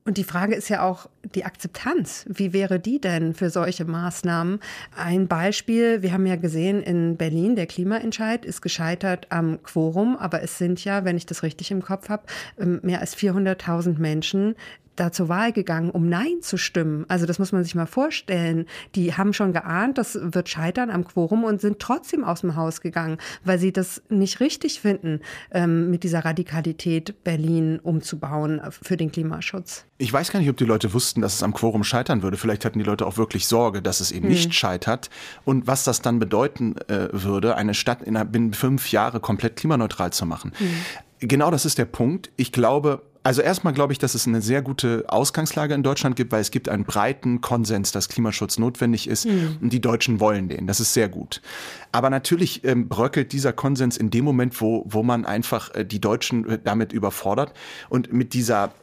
Und 0.03 0.17
die 0.17 0.23
Frage 0.23 0.55
ist 0.55 0.69
ja 0.69 0.81
auch 0.81 1.07
die 1.35 1.45
Akzeptanz. 1.45 2.25
Wie 2.27 2.53
wäre 2.53 2.79
die 2.79 2.99
denn 2.99 3.35
für 3.35 3.51
solche 3.51 3.85
Maßnahmen? 3.85 4.59
Ein 4.95 5.27
Beispiel, 5.27 6.01
wir 6.01 6.11
haben 6.11 6.25
ja 6.25 6.37
gesehen, 6.37 6.81
in 6.81 7.17
Berlin, 7.17 7.55
der 7.55 7.67
Klimaentscheid 7.67 8.43
ist 8.43 8.61
gescheitert 8.61 9.27
am 9.29 9.61
Quorum, 9.61 10.17
aber 10.17 10.41
es 10.41 10.57
sind 10.57 10.83
ja, 10.83 11.05
wenn 11.05 11.17
ich 11.17 11.27
das 11.27 11.43
richtig 11.43 11.69
im 11.69 11.83
Kopf 11.83 12.09
habe, 12.09 12.23
ähm, 12.59 12.79
mehr 12.81 12.99
als 12.99 13.15
400.000 13.15 13.99
Menschen, 13.99 14.55
da 15.01 15.11
zur 15.11 15.29
Wahl 15.29 15.51
gegangen, 15.51 15.89
um 15.89 16.07
Nein 16.07 16.41
zu 16.41 16.57
stimmen. 16.57 17.05
Also 17.07 17.25
das 17.25 17.39
muss 17.39 17.51
man 17.51 17.63
sich 17.63 17.73
mal 17.73 17.87
vorstellen. 17.87 18.67
Die 18.93 19.15
haben 19.15 19.33
schon 19.33 19.51
geahnt, 19.51 19.97
das 19.97 20.17
wird 20.21 20.47
scheitern 20.47 20.91
am 20.91 21.05
Quorum 21.05 21.43
und 21.43 21.59
sind 21.59 21.79
trotzdem 21.79 22.23
aus 22.23 22.41
dem 22.41 22.55
Haus 22.55 22.81
gegangen, 22.81 23.17
weil 23.43 23.57
sie 23.57 23.73
das 23.73 24.03
nicht 24.09 24.39
richtig 24.39 24.79
finden, 24.79 25.21
ähm, 25.51 25.89
mit 25.89 26.03
dieser 26.03 26.23
Radikalität 26.23 27.23
Berlin 27.23 27.79
umzubauen 27.79 28.61
für 28.69 28.95
den 28.95 29.11
Klimaschutz. 29.11 29.85
Ich 29.97 30.13
weiß 30.13 30.31
gar 30.31 30.39
nicht, 30.39 30.49
ob 30.49 30.57
die 30.57 30.65
Leute 30.65 30.93
wussten, 30.93 31.21
dass 31.21 31.33
es 31.33 31.43
am 31.43 31.53
Quorum 31.53 31.83
scheitern 31.83 32.21
würde. 32.21 32.37
Vielleicht 32.37 32.63
hatten 32.63 32.77
die 32.77 32.85
Leute 32.85 33.07
auch 33.07 33.17
wirklich 33.17 33.47
Sorge, 33.47 33.81
dass 33.81 34.01
es 34.01 34.11
eben 34.11 34.25
hm. 34.25 34.31
nicht 34.33 34.53
scheitert. 34.53 35.09
Und 35.45 35.65
was 35.65 35.83
das 35.83 36.01
dann 36.01 36.19
bedeuten 36.19 36.75
äh, 36.87 37.07
würde, 37.11 37.55
eine 37.55 37.73
Stadt 37.73 38.03
in 38.03 38.21
binnen 38.31 38.53
fünf 38.53 38.91
Jahre 38.91 39.19
komplett 39.19 39.55
klimaneutral 39.55 40.13
zu 40.13 40.27
machen. 40.27 40.53
Hm. 40.57 40.67
Genau 41.27 41.51
das 41.51 41.65
ist 41.65 41.77
der 41.77 41.85
Punkt. 41.85 42.31
Ich 42.35 42.51
glaube, 42.51 43.03
also 43.23 43.41
erstmal 43.41 43.73
glaube 43.73 43.93
ich, 43.93 43.99
dass 43.99 44.15
es 44.15 44.27
eine 44.27 44.41
sehr 44.41 44.61
gute 44.61 45.05
Ausgangslage 45.07 45.73
in 45.73 45.83
Deutschland 45.83 46.15
gibt, 46.15 46.31
weil 46.31 46.41
es 46.41 46.49
gibt 46.51 46.69
einen 46.69 46.85
breiten 46.85 47.41
Konsens, 47.41 47.91
dass 47.91 48.09
Klimaschutz 48.09 48.57
notwendig 48.57 49.07
ist 49.07 49.25
mhm. 49.25 49.57
und 49.61 49.71
die 49.71 49.81
Deutschen 49.81 50.19
wollen 50.19 50.49
den. 50.49 50.65
Das 50.65 50.79
ist 50.79 50.93
sehr 50.93 51.07
gut. 51.07 51.41
Aber 51.91 52.09
natürlich 52.09 52.63
ähm, 52.63 52.87
bröckelt 52.87 53.31
dieser 53.31 53.53
Konsens 53.53 53.97
in 53.97 54.09
dem 54.09 54.25
Moment, 54.25 54.59
wo, 54.59 54.85
wo 54.87 55.03
man 55.03 55.25
einfach 55.25 55.73
äh, 55.75 55.85
die 55.85 56.01
Deutschen 56.01 56.49
äh, 56.49 56.59
damit 56.63 56.93
überfordert 56.93 57.53
und 57.89 58.11
mit 58.11 58.33
dieser 58.33 58.73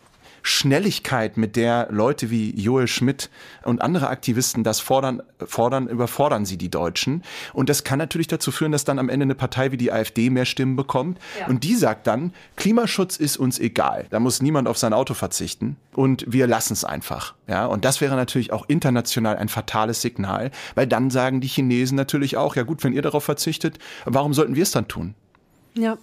Schnelligkeit, 0.42 1.36
mit 1.36 1.56
der 1.56 1.88
Leute 1.90 2.30
wie 2.30 2.50
Joel 2.58 2.88
Schmidt 2.88 3.30
und 3.64 3.82
andere 3.82 4.08
Aktivisten 4.08 4.64
das 4.64 4.80
fordern, 4.80 5.22
fordern, 5.44 5.88
überfordern 5.88 6.44
sie 6.44 6.56
die 6.56 6.70
Deutschen. 6.70 7.22
Und 7.52 7.68
das 7.68 7.84
kann 7.84 7.98
natürlich 7.98 8.26
dazu 8.26 8.50
führen, 8.50 8.72
dass 8.72 8.84
dann 8.84 8.98
am 8.98 9.08
Ende 9.08 9.24
eine 9.24 9.34
Partei 9.34 9.72
wie 9.72 9.76
die 9.76 9.92
AfD 9.92 10.30
mehr 10.30 10.44
Stimmen 10.44 10.76
bekommt. 10.76 11.18
Ja. 11.38 11.46
Und 11.46 11.64
die 11.64 11.74
sagt 11.74 12.06
dann, 12.06 12.32
Klimaschutz 12.56 13.16
ist 13.16 13.36
uns 13.36 13.58
egal. 13.58 14.06
Da 14.10 14.20
muss 14.20 14.42
niemand 14.42 14.68
auf 14.68 14.78
sein 14.78 14.92
Auto 14.92 15.14
verzichten. 15.14 15.76
Und 15.94 16.24
wir 16.28 16.46
lassen 16.46 16.72
es 16.72 16.84
einfach. 16.84 17.34
Ja, 17.46 17.66
und 17.66 17.84
das 17.84 18.00
wäre 18.00 18.16
natürlich 18.16 18.52
auch 18.52 18.64
international 18.68 19.36
ein 19.36 19.48
fatales 19.48 20.02
Signal, 20.02 20.50
weil 20.74 20.86
dann 20.86 21.10
sagen 21.10 21.40
die 21.40 21.48
Chinesen 21.48 21.96
natürlich 21.96 22.36
auch, 22.36 22.56
ja 22.56 22.62
gut, 22.62 22.84
wenn 22.84 22.92
ihr 22.92 23.02
darauf 23.02 23.24
verzichtet, 23.24 23.78
warum 24.04 24.34
sollten 24.34 24.54
wir 24.54 24.62
es 24.62 24.70
dann 24.70 24.88
tun? 24.88 25.14
Ja. 25.74 25.98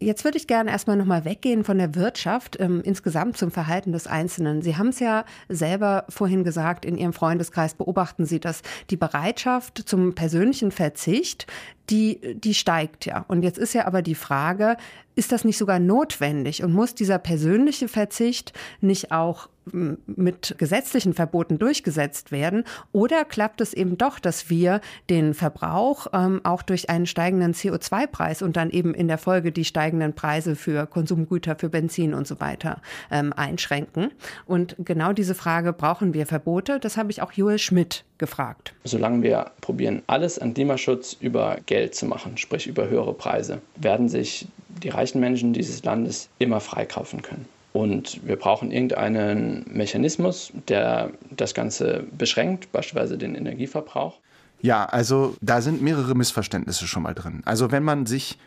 Jetzt 0.00 0.22
würde 0.22 0.38
ich 0.38 0.46
gerne 0.46 0.70
erstmal 0.70 0.96
nochmal 0.96 1.24
weggehen 1.24 1.64
von 1.64 1.76
der 1.78 1.96
Wirtschaft 1.96 2.56
ähm, 2.60 2.80
insgesamt 2.84 3.36
zum 3.36 3.50
Verhalten 3.50 3.90
des 3.90 4.06
Einzelnen. 4.06 4.62
Sie 4.62 4.76
haben 4.76 4.88
es 4.88 5.00
ja 5.00 5.24
selber 5.48 6.04
vorhin 6.08 6.44
gesagt, 6.44 6.84
in 6.84 6.96
Ihrem 6.96 7.12
Freundeskreis 7.12 7.74
beobachten 7.74 8.24
Sie 8.24 8.38
das. 8.38 8.62
Die 8.90 8.96
Bereitschaft 8.96 9.78
zum 9.88 10.14
persönlichen 10.14 10.70
Verzicht, 10.70 11.48
die, 11.90 12.36
die 12.36 12.54
steigt 12.54 13.06
ja. 13.06 13.24
Und 13.26 13.42
jetzt 13.42 13.58
ist 13.58 13.74
ja 13.74 13.86
aber 13.86 14.02
die 14.02 14.14
Frage, 14.14 14.76
ist 15.18 15.32
das 15.32 15.44
nicht 15.44 15.58
sogar 15.58 15.80
notwendig 15.80 16.62
und 16.62 16.72
muss 16.72 16.94
dieser 16.94 17.18
persönliche 17.18 17.88
Verzicht 17.88 18.52
nicht 18.80 19.10
auch 19.10 19.48
mit 19.72 20.54
gesetzlichen 20.58 21.12
Verboten 21.12 21.58
durchgesetzt 21.58 22.30
werden? 22.32 22.64
Oder 22.92 23.24
klappt 23.24 23.60
es 23.60 23.74
eben 23.74 23.98
doch, 23.98 24.20
dass 24.20 24.48
wir 24.48 24.80
den 25.10 25.34
Verbrauch 25.34 26.06
ähm, 26.12 26.40
auch 26.44 26.62
durch 26.62 26.88
einen 26.88 27.06
steigenden 27.06 27.52
CO2-Preis 27.52 28.42
und 28.42 28.56
dann 28.56 28.70
eben 28.70 28.94
in 28.94 29.08
der 29.08 29.18
Folge 29.18 29.52
die 29.52 29.64
steigenden 29.64 30.14
Preise 30.14 30.56
für 30.56 30.86
Konsumgüter, 30.86 31.56
für 31.56 31.68
Benzin 31.68 32.14
und 32.14 32.26
so 32.26 32.40
weiter 32.40 32.80
ähm, 33.10 33.32
einschränken? 33.32 34.12
Und 34.46 34.76
genau 34.78 35.12
diese 35.12 35.34
Frage, 35.34 35.72
brauchen 35.72 36.14
wir 36.14 36.26
Verbote? 36.26 36.78
Das 36.80 36.96
habe 36.96 37.10
ich 37.10 37.22
auch 37.22 37.32
Joel 37.32 37.58
Schmidt 37.58 38.04
gefragt. 38.18 38.72
Solange 38.84 39.22
wir 39.22 39.50
probieren, 39.60 40.02
alles 40.06 40.38
an 40.38 40.54
Klimaschutz 40.54 41.16
über 41.20 41.58
Geld 41.66 41.94
zu 41.94 42.06
machen, 42.06 42.36
sprich 42.36 42.66
über 42.66 42.88
höhere 42.88 43.14
Preise, 43.14 43.60
werden 43.76 44.08
sich 44.08 44.46
die 44.82 44.88
reichen 44.88 45.20
Menschen 45.20 45.52
dieses 45.52 45.84
Landes 45.84 46.28
immer 46.38 46.60
freikaufen 46.60 47.22
können. 47.22 47.46
Und 47.72 48.26
wir 48.26 48.36
brauchen 48.36 48.72
irgendeinen 48.72 49.64
Mechanismus, 49.70 50.52
der 50.68 51.10
das 51.30 51.54
Ganze 51.54 52.04
beschränkt, 52.16 52.72
beispielsweise 52.72 53.18
den 53.18 53.34
Energieverbrauch. 53.34 54.18
Ja, 54.62 54.86
also 54.86 55.36
da 55.40 55.60
sind 55.60 55.82
mehrere 55.82 56.14
Missverständnisse 56.14 56.86
schon 56.86 57.02
mal 57.02 57.14
drin. 57.14 57.42
Also 57.44 57.70
wenn 57.70 57.84
man 57.84 58.06
sich 58.06 58.38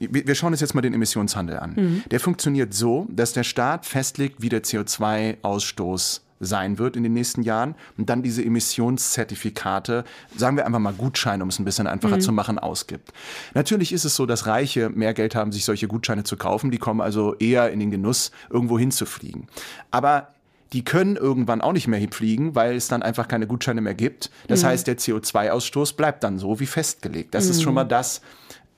wir 0.00 0.34
schauen 0.34 0.54
uns 0.54 0.62
jetzt 0.62 0.74
mal 0.74 0.80
den 0.80 0.94
Emissionshandel 0.94 1.58
an. 1.58 1.74
Mhm. 1.76 2.02
Der 2.10 2.20
funktioniert 2.20 2.72
so, 2.72 3.06
dass 3.10 3.34
der 3.34 3.44
Staat 3.44 3.84
festlegt, 3.84 4.40
wie 4.40 4.48
der 4.48 4.62
CO2-Ausstoß 4.62 6.22
sein 6.40 6.78
wird 6.78 6.96
in 6.96 7.02
den 7.02 7.12
nächsten 7.12 7.42
Jahren 7.42 7.74
und 7.96 8.08
dann 8.08 8.22
diese 8.22 8.42
Emissionszertifikate, 8.44 10.04
sagen 10.36 10.56
wir 10.56 10.66
einfach 10.66 10.78
mal 10.78 10.94
Gutscheine, 10.94 11.42
um 11.42 11.50
es 11.50 11.58
ein 11.58 11.64
bisschen 11.64 11.86
einfacher 11.86 12.16
mhm. 12.16 12.20
zu 12.22 12.32
machen, 12.32 12.58
ausgibt. 12.58 13.12
Natürlich 13.54 13.92
ist 13.92 14.04
es 14.04 14.16
so, 14.16 14.26
dass 14.26 14.46
Reiche 14.46 14.88
mehr 14.88 15.14
Geld 15.14 15.34
haben, 15.34 15.52
sich 15.52 15.64
solche 15.64 15.86
Gutscheine 15.86 16.24
zu 16.24 16.36
kaufen. 16.36 16.70
Die 16.70 16.78
kommen 16.78 17.00
also 17.00 17.34
eher 17.34 17.70
in 17.70 17.78
den 17.78 17.90
Genuss, 17.90 18.32
irgendwo 18.48 18.78
hinzufliegen. 18.78 19.46
Aber 19.90 20.28
die 20.72 20.84
können 20.84 21.16
irgendwann 21.16 21.60
auch 21.60 21.72
nicht 21.72 21.88
mehr 21.88 22.00
fliegen, 22.10 22.54
weil 22.54 22.76
es 22.76 22.88
dann 22.88 23.02
einfach 23.02 23.28
keine 23.28 23.46
Gutscheine 23.46 23.80
mehr 23.80 23.94
gibt. 23.94 24.30
Das 24.48 24.62
mhm. 24.62 24.68
heißt, 24.68 24.86
der 24.86 24.98
CO2-Ausstoß 24.98 25.96
bleibt 25.96 26.24
dann 26.24 26.38
so 26.38 26.60
wie 26.60 26.66
festgelegt. 26.66 27.34
Das 27.34 27.46
mhm. 27.46 27.50
ist 27.50 27.62
schon 27.62 27.74
mal 27.74 27.84
das, 27.84 28.22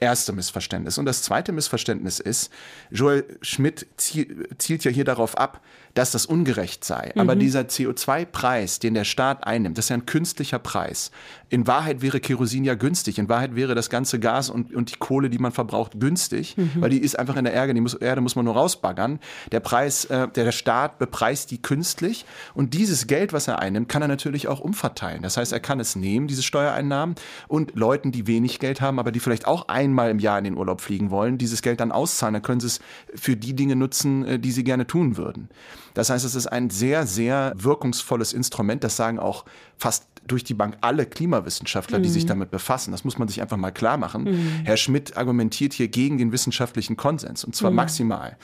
erste 0.02 0.32
Missverständnis. 0.32 0.98
Und 0.98 1.06
das 1.06 1.22
zweite 1.22 1.52
Missverständnis 1.52 2.18
ist, 2.18 2.50
Joel 2.90 3.24
Schmidt 3.40 3.86
zielt 3.96 4.84
ja 4.84 4.90
hier 4.90 5.04
darauf 5.04 5.38
ab, 5.38 5.62
dass 5.94 6.12
das 6.12 6.26
ungerecht 6.26 6.84
sei. 6.84 7.12
Mhm. 7.14 7.20
Aber 7.20 7.36
dieser 7.36 7.62
CO2-Preis, 7.62 8.78
den 8.78 8.94
der 8.94 9.04
Staat 9.04 9.46
einnimmt, 9.46 9.78
das 9.78 9.86
ist 9.86 9.88
ja 9.90 9.96
ein 9.96 10.06
künstlicher 10.06 10.58
Preis. 10.58 11.10
In 11.48 11.66
Wahrheit 11.66 12.00
wäre 12.00 12.18
Kerosin 12.18 12.64
ja 12.64 12.74
günstig. 12.74 13.18
In 13.18 13.28
Wahrheit 13.28 13.54
wäre 13.54 13.74
das 13.74 13.90
ganze 13.90 14.18
Gas 14.18 14.48
und, 14.48 14.74
und 14.74 14.90
die 14.90 14.96
Kohle, 14.96 15.28
die 15.28 15.38
man 15.38 15.52
verbraucht, 15.52 16.00
günstig, 16.00 16.56
mhm. 16.56 16.70
weil 16.76 16.90
die 16.90 16.98
ist 16.98 17.18
einfach 17.18 17.36
in 17.36 17.44
der 17.44 17.52
Erde, 17.52 17.74
die 17.74 17.80
muss, 17.80 17.94
Erde 17.94 18.22
muss 18.22 18.36
man 18.36 18.46
nur 18.46 18.54
rausbaggern. 18.54 19.20
Der 19.50 19.60
Preis, 19.60 20.06
äh, 20.06 20.28
der, 20.28 20.44
der 20.44 20.52
Staat 20.52 20.98
bepreist 20.98 21.50
die 21.50 21.60
künstlich 21.60 22.24
und 22.54 22.72
dieses 22.74 23.06
Geld, 23.06 23.32
was 23.32 23.48
er 23.48 23.58
einnimmt, 23.58 23.88
kann 23.88 24.00
er 24.00 24.08
natürlich 24.08 24.48
auch 24.48 24.60
umverteilen. 24.60 25.22
Das 25.22 25.36
heißt, 25.36 25.52
er 25.52 25.60
kann 25.60 25.78
es 25.78 25.94
nehmen, 25.94 26.26
diese 26.26 26.42
Steuereinnahmen, 26.42 27.16
und 27.48 27.74
Leuten, 27.74 28.12
die 28.12 28.26
wenig 28.26 28.58
Geld 28.58 28.80
haben, 28.80 28.98
aber 28.98 29.12
die 29.12 29.20
vielleicht 29.20 29.46
auch 29.46 29.68
einmal 29.68 30.10
im 30.10 30.18
Jahr 30.18 30.38
in 30.38 30.44
den 30.44 30.56
Urlaub 30.56 30.80
fliegen 30.80 31.10
wollen, 31.10 31.38
dieses 31.38 31.62
Geld 31.62 31.80
dann 31.80 31.92
auszahlen. 31.92 32.34
Dann 32.34 32.42
können 32.42 32.60
sie 32.60 32.68
es 32.68 32.80
für 33.14 33.36
die 33.36 33.54
Dinge 33.54 33.76
nutzen, 33.76 34.24
äh, 34.24 34.38
die 34.38 34.52
sie 34.52 34.64
gerne 34.64 34.86
tun 34.86 35.16
würden. 35.16 35.48
Das 35.94 36.10
heißt, 36.10 36.24
es 36.24 36.34
ist 36.34 36.46
ein 36.46 36.70
sehr, 36.70 37.06
sehr 37.06 37.52
wirkungsvolles 37.56 38.32
Instrument. 38.32 38.84
Das 38.84 38.96
sagen 38.96 39.18
auch 39.18 39.44
fast 39.76 40.06
durch 40.26 40.44
die 40.44 40.54
Bank 40.54 40.76
alle 40.80 41.06
Klimawissenschaftler, 41.06 41.98
mhm. 41.98 42.04
die 42.04 42.08
sich 42.08 42.24
mhm. 42.24 42.28
damit 42.28 42.50
befassen. 42.50 42.92
Das 42.92 43.04
muss 43.04 43.18
man 43.18 43.28
sich 43.28 43.40
einfach 43.42 43.56
mal 43.56 43.72
klar 43.72 43.96
machen. 43.96 44.24
Mhm. 44.24 44.60
Herr 44.64 44.76
Schmidt 44.76 45.16
argumentiert 45.16 45.72
hier 45.72 45.88
gegen 45.88 46.18
den 46.18 46.32
wissenschaftlichen 46.32 46.96
Konsens 46.96 47.44
und 47.44 47.56
zwar 47.56 47.70
mhm. 47.70 47.76
maximal. 47.76 48.36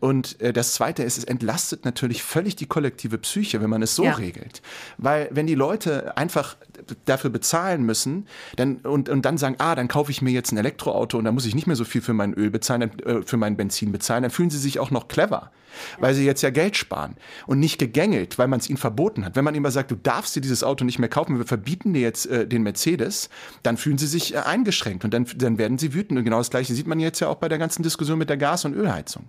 Und 0.00 0.40
äh, 0.40 0.52
das 0.52 0.74
Zweite 0.74 1.02
ist, 1.02 1.18
es 1.18 1.24
entlastet 1.24 1.84
natürlich 1.84 2.22
völlig 2.22 2.56
die 2.56 2.66
kollektive 2.66 3.18
Psyche, 3.18 3.60
wenn 3.60 3.70
man 3.70 3.82
es 3.82 3.96
so 3.96 4.04
ja. 4.04 4.12
regelt. 4.12 4.62
Weil 4.98 5.28
wenn 5.32 5.46
die 5.46 5.54
Leute 5.54 6.16
einfach 6.16 6.56
dafür 7.04 7.30
bezahlen 7.30 7.84
müssen 7.84 8.26
dann, 8.56 8.76
und, 8.76 9.08
und 9.08 9.24
dann 9.24 9.38
sagen, 9.38 9.56
ah, 9.58 9.74
dann 9.74 9.88
kaufe 9.88 10.10
ich 10.10 10.22
mir 10.22 10.30
jetzt 10.30 10.52
ein 10.52 10.58
Elektroauto 10.58 11.18
und 11.18 11.24
dann 11.24 11.34
muss 11.34 11.46
ich 11.46 11.54
nicht 11.54 11.66
mehr 11.66 11.76
so 11.76 11.84
viel 11.84 12.00
für 12.00 12.14
mein 12.14 12.34
Öl 12.34 12.50
bezahlen, 12.50 12.82
äh, 13.00 13.22
für 13.22 13.36
mein 13.36 13.56
Benzin 13.56 13.90
bezahlen, 13.90 14.22
dann 14.22 14.30
fühlen 14.30 14.50
sie 14.50 14.58
sich 14.58 14.78
auch 14.78 14.90
noch 14.90 15.08
clever 15.08 15.50
weil 15.98 16.14
sie 16.14 16.24
jetzt 16.24 16.42
ja 16.42 16.50
Geld 16.50 16.76
sparen 16.76 17.16
und 17.46 17.58
nicht 17.58 17.78
gegängelt, 17.78 18.38
weil 18.38 18.48
man 18.48 18.60
es 18.60 18.68
ihnen 18.68 18.76
verboten 18.76 19.24
hat. 19.24 19.36
Wenn 19.36 19.44
man 19.44 19.54
immer 19.54 19.70
sagt, 19.70 19.90
du 19.90 19.96
darfst 19.96 20.36
dir 20.36 20.40
dieses 20.40 20.62
Auto 20.62 20.84
nicht 20.84 20.98
mehr 20.98 21.08
kaufen, 21.08 21.38
wir 21.38 21.46
verbieten 21.46 21.92
dir 21.92 22.02
jetzt 22.02 22.26
äh, 22.26 22.46
den 22.46 22.62
Mercedes, 22.62 23.28
dann 23.62 23.76
fühlen 23.76 23.98
sie 23.98 24.06
sich 24.06 24.34
äh, 24.34 24.38
eingeschränkt 24.38 25.04
und 25.04 25.12
dann, 25.12 25.26
dann 25.36 25.58
werden 25.58 25.78
sie 25.78 25.94
wütend. 25.94 26.18
Und 26.18 26.24
genau 26.24 26.38
das 26.38 26.50
Gleiche 26.50 26.74
sieht 26.74 26.86
man 26.86 27.00
jetzt 27.00 27.20
ja 27.20 27.28
auch 27.28 27.36
bei 27.36 27.48
der 27.48 27.58
ganzen 27.58 27.82
Diskussion 27.82 28.18
mit 28.18 28.30
der 28.30 28.36
Gas- 28.36 28.64
und 28.64 28.74
Ölheizung. 28.74 29.26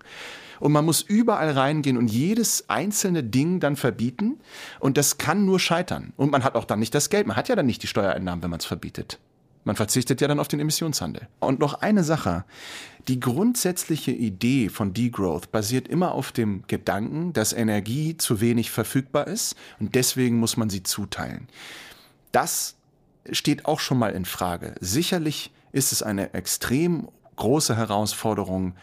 Und 0.59 0.71
man 0.71 0.85
muss 0.85 1.01
überall 1.01 1.51
reingehen 1.51 1.97
und 1.97 2.07
jedes 2.07 2.69
einzelne 2.69 3.23
Ding 3.23 3.59
dann 3.59 3.75
verbieten. 3.75 4.39
Und 4.79 4.97
das 4.97 5.17
kann 5.17 5.45
nur 5.45 5.59
scheitern. 5.59 6.13
Und 6.15 6.31
man 6.31 6.43
hat 6.43 6.55
auch 6.55 6.65
dann 6.65 6.79
nicht 6.79 6.95
das 6.95 7.09
Geld. 7.09 7.27
Man 7.27 7.35
hat 7.35 7.49
ja 7.49 7.55
dann 7.55 7.65
nicht 7.65 7.83
die 7.83 7.87
Steuereinnahmen, 7.87 8.43
wenn 8.43 8.49
man 8.49 8.59
es 8.59 8.65
verbietet. 8.65 9.19
Man 9.63 9.75
verzichtet 9.75 10.21
ja 10.21 10.27
dann 10.27 10.39
auf 10.39 10.47
den 10.47 10.59
Emissionshandel. 10.59 11.27
Und 11.39 11.59
noch 11.59 11.81
eine 11.81 12.03
Sache. 12.03 12.45
Die 13.07 13.19
grundsätzliche 13.19 14.11
Idee 14.11 14.69
von 14.69 14.93
Degrowth 14.93 15.51
basiert 15.51 15.87
immer 15.87 16.13
auf 16.13 16.31
dem 16.31 16.63
Gedanken, 16.67 17.33
dass 17.33 17.53
Energie 17.53 18.17
zu 18.17 18.41
wenig 18.41 18.71
verfügbar 18.71 19.27
ist 19.27 19.55
und 19.79 19.93
deswegen 19.93 20.39
muss 20.39 20.57
man 20.57 20.71
sie 20.71 20.81
zuteilen. 20.81 21.47
Das 22.31 22.75
steht 23.31 23.65
auch 23.65 23.79
schon 23.79 23.99
mal 23.99 24.11
in 24.11 24.25
Frage. 24.25 24.73
Sicherlich 24.79 25.51
ist 25.71 25.91
es 25.91 26.01
eine 26.01 26.33
extrem 26.33 27.07
große 27.35 27.77
Herausforderung 27.77 28.73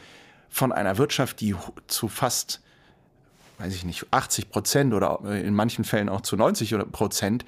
von 0.49 0.71
einer 0.71 0.99
Wirtschaft, 0.99 1.41
die 1.41 1.57
zu 1.89 2.07
fast 2.07 2.61
weiß 3.63 3.75
ich 3.75 3.85
nicht, 3.85 4.07
80 4.11 4.51
Prozent 4.51 4.93
oder 4.93 5.21
in 5.25 5.55
manchen 5.55 5.85
Fällen 5.85 6.09
auch 6.09 6.23
zu 6.23 6.37
90 6.37 6.75
Prozent 6.91 7.45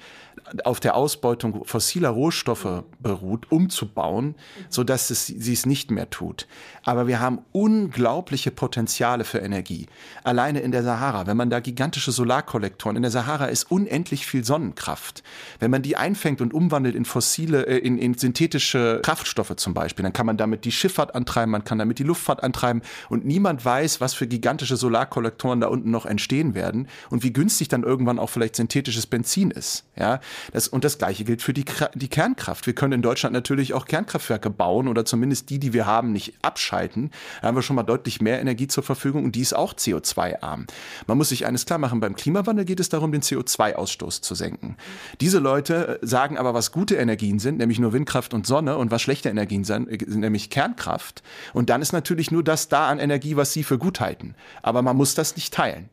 auf 0.63 0.79
der 0.79 0.95
Ausbeutung 0.95 1.65
fossiler 1.65 2.09
Rohstoffe 2.09 2.83
beruht, 2.99 3.51
umzubauen, 3.51 4.35
so 4.69 4.83
dass 4.83 5.09
es, 5.09 5.27
sie 5.27 5.53
es 5.53 5.65
nicht 5.65 5.91
mehr 5.91 6.09
tut. 6.09 6.47
Aber 6.83 7.07
wir 7.07 7.19
haben 7.19 7.39
unglaubliche 7.51 8.51
Potenziale 8.51 9.23
für 9.23 9.39
Energie. 9.39 9.87
Alleine 10.23 10.59
in 10.59 10.71
der 10.71 10.83
Sahara, 10.83 11.27
wenn 11.27 11.35
man 11.35 11.49
da 11.49 11.59
gigantische 11.59 12.11
Solarkollektoren, 12.11 12.95
in 12.95 13.01
der 13.01 13.11
Sahara 13.11 13.45
ist 13.45 13.69
unendlich 13.71 14.25
viel 14.25 14.45
Sonnenkraft. 14.45 15.23
Wenn 15.59 15.71
man 15.71 15.81
die 15.81 15.97
einfängt 15.97 16.41
und 16.41 16.53
umwandelt 16.53 16.95
in 16.95 17.05
fossile, 17.05 17.65
äh, 17.65 17.77
in, 17.77 17.97
in 17.97 18.13
synthetische 18.13 19.01
Kraftstoffe 19.03 19.55
zum 19.57 19.73
Beispiel, 19.73 20.03
dann 20.03 20.13
kann 20.13 20.25
man 20.25 20.37
damit 20.37 20.63
die 20.63 20.71
Schifffahrt 20.71 21.15
antreiben, 21.15 21.51
man 21.51 21.63
kann 21.63 21.79
damit 21.79 21.99
die 21.99 22.03
Luftfahrt 22.03 22.43
antreiben 22.43 22.81
und 23.09 23.25
niemand 23.25 23.65
weiß, 23.65 23.99
was 23.99 24.13
für 24.13 24.27
gigantische 24.27 24.77
Solarkollektoren 24.77 25.59
da 25.59 25.67
unten 25.67 25.91
noch 25.91 26.04
entstehen 26.05 26.55
werden 26.55 26.87
und 27.09 27.23
wie 27.23 27.33
günstig 27.33 27.67
dann 27.67 27.83
irgendwann 27.83 28.19
auch 28.19 28.29
vielleicht 28.29 28.55
synthetisches 28.55 29.07
Benzin 29.07 29.51
ist. 29.51 29.85
Ja, 29.95 30.19
das, 30.51 30.67
und 30.67 30.83
das 30.83 30.97
Gleiche 30.97 31.23
gilt 31.23 31.41
für 31.41 31.53
die, 31.53 31.65
die 31.93 32.07
Kernkraft. 32.07 32.67
Wir 32.67 32.75
können 32.75 32.93
in 32.93 33.01
Deutschland 33.01 33.33
natürlich 33.33 33.73
auch 33.73 33.85
Kernkraftwerke 33.85 34.49
bauen 34.49 34.87
oder 34.87 35.05
zumindest 35.05 35.49
die, 35.49 35.59
die 35.59 35.73
wir 35.73 35.85
haben, 35.85 36.11
nicht 36.11 36.33
abschalten. 36.41 37.11
Da 37.41 37.47
haben 37.47 37.55
wir 37.55 37.61
schon 37.61 37.75
mal 37.75 37.83
deutlich 37.83 38.21
mehr 38.21 38.39
Energie 38.41 38.67
zur 38.67 38.83
Verfügung 38.83 39.23
und 39.23 39.35
die 39.35 39.41
ist 39.41 39.55
auch 39.55 39.73
CO2-arm. 39.73 40.67
Man 41.07 41.17
muss 41.17 41.29
sich 41.29 41.45
eines 41.45 41.65
klar 41.65 41.79
machen, 41.79 41.99
beim 41.99 42.15
Klimawandel 42.15 42.65
geht 42.65 42.79
es 42.79 42.89
darum, 42.89 43.11
den 43.11 43.21
CO2-Ausstoß 43.21 44.21
zu 44.21 44.35
senken. 44.35 44.77
Diese 45.21 45.39
Leute 45.39 45.99
äh, 46.01 46.05
sagen 46.05 46.37
aber, 46.37 46.53
was 46.53 46.71
gute 46.71 46.95
Energien 46.95 47.39
sind, 47.39 47.57
nämlich 47.57 47.79
nur 47.79 47.93
Windkraft 47.93 48.33
und 48.33 48.45
Sonne 48.45 48.77
und 48.77 48.91
was 48.91 49.01
schlechte 49.01 49.29
Energien 49.29 49.63
sind, 49.63 49.87
äh, 49.89 50.05
nämlich 50.07 50.49
Kernkraft. 50.49 51.23
Und 51.53 51.69
dann 51.69 51.81
ist 51.81 51.93
natürlich 51.93 52.31
nur 52.31 52.43
das 52.43 52.67
da 52.67 52.89
an 52.89 52.99
Energie, 52.99 53.35
was 53.35 53.53
sie 53.53 53.63
für 53.63 53.77
gut 53.77 53.99
halten. 53.99 54.35
Aber 54.61 54.81
man 54.81 54.97
muss 54.97 55.15
das 55.15 55.35
nicht 55.35 55.53
teilen. 55.53 55.89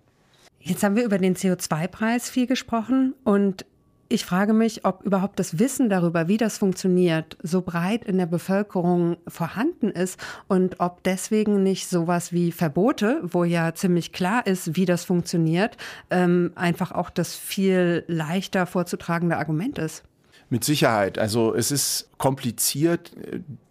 Jetzt 0.64 0.82
haben 0.84 0.96
wir 0.96 1.04
über 1.04 1.18
den 1.18 1.34
CO2-Preis 1.34 2.30
viel 2.30 2.46
gesprochen 2.46 3.14
und 3.24 3.66
ich 4.08 4.26
frage 4.26 4.52
mich, 4.52 4.84
ob 4.84 5.02
überhaupt 5.04 5.38
das 5.38 5.58
Wissen 5.58 5.88
darüber, 5.88 6.28
wie 6.28 6.36
das 6.36 6.58
funktioniert, 6.58 7.38
so 7.42 7.62
breit 7.62 8.04
in 8.04 8.18
der 8.18 8.26
Bevölkerung 8.26 9.16
vorhanden 9.26 9.90
ist 9.90 10.20
und 10.48 10.80
ob 10.80 11.02
deswegen 11.02 11.62
nicht 11.62 11.88
sowas 11.88 12.30
wie 12.30 12.52
Verbote, 12.52 13.20
wo 13.22 13.44
ja 13.44 13.74
ziemlich 13.74 14.12
klar 14.12 14.46
ist, 14.46 14.76
wie 14.76 14.84
das 14.84 15.04
funktioniert, 15.04 15.78
ähm, 16.10 16.52
einfach 16.56 16.92
auch 16.92 17.08
das 17.08 17.34
viel 17.34 18.04
leichter 18.06 18.66
vorzutragende 18.66 19.38
Argument 19.38 19.78
ist. 19.78 20.02
Mit 20.50 20.62
Sicherheit. 20.62 21.18
Also 21.18 21.54
es 21.54 21.70
ist 21.70 22.10
kompliziert, 22.18 23.12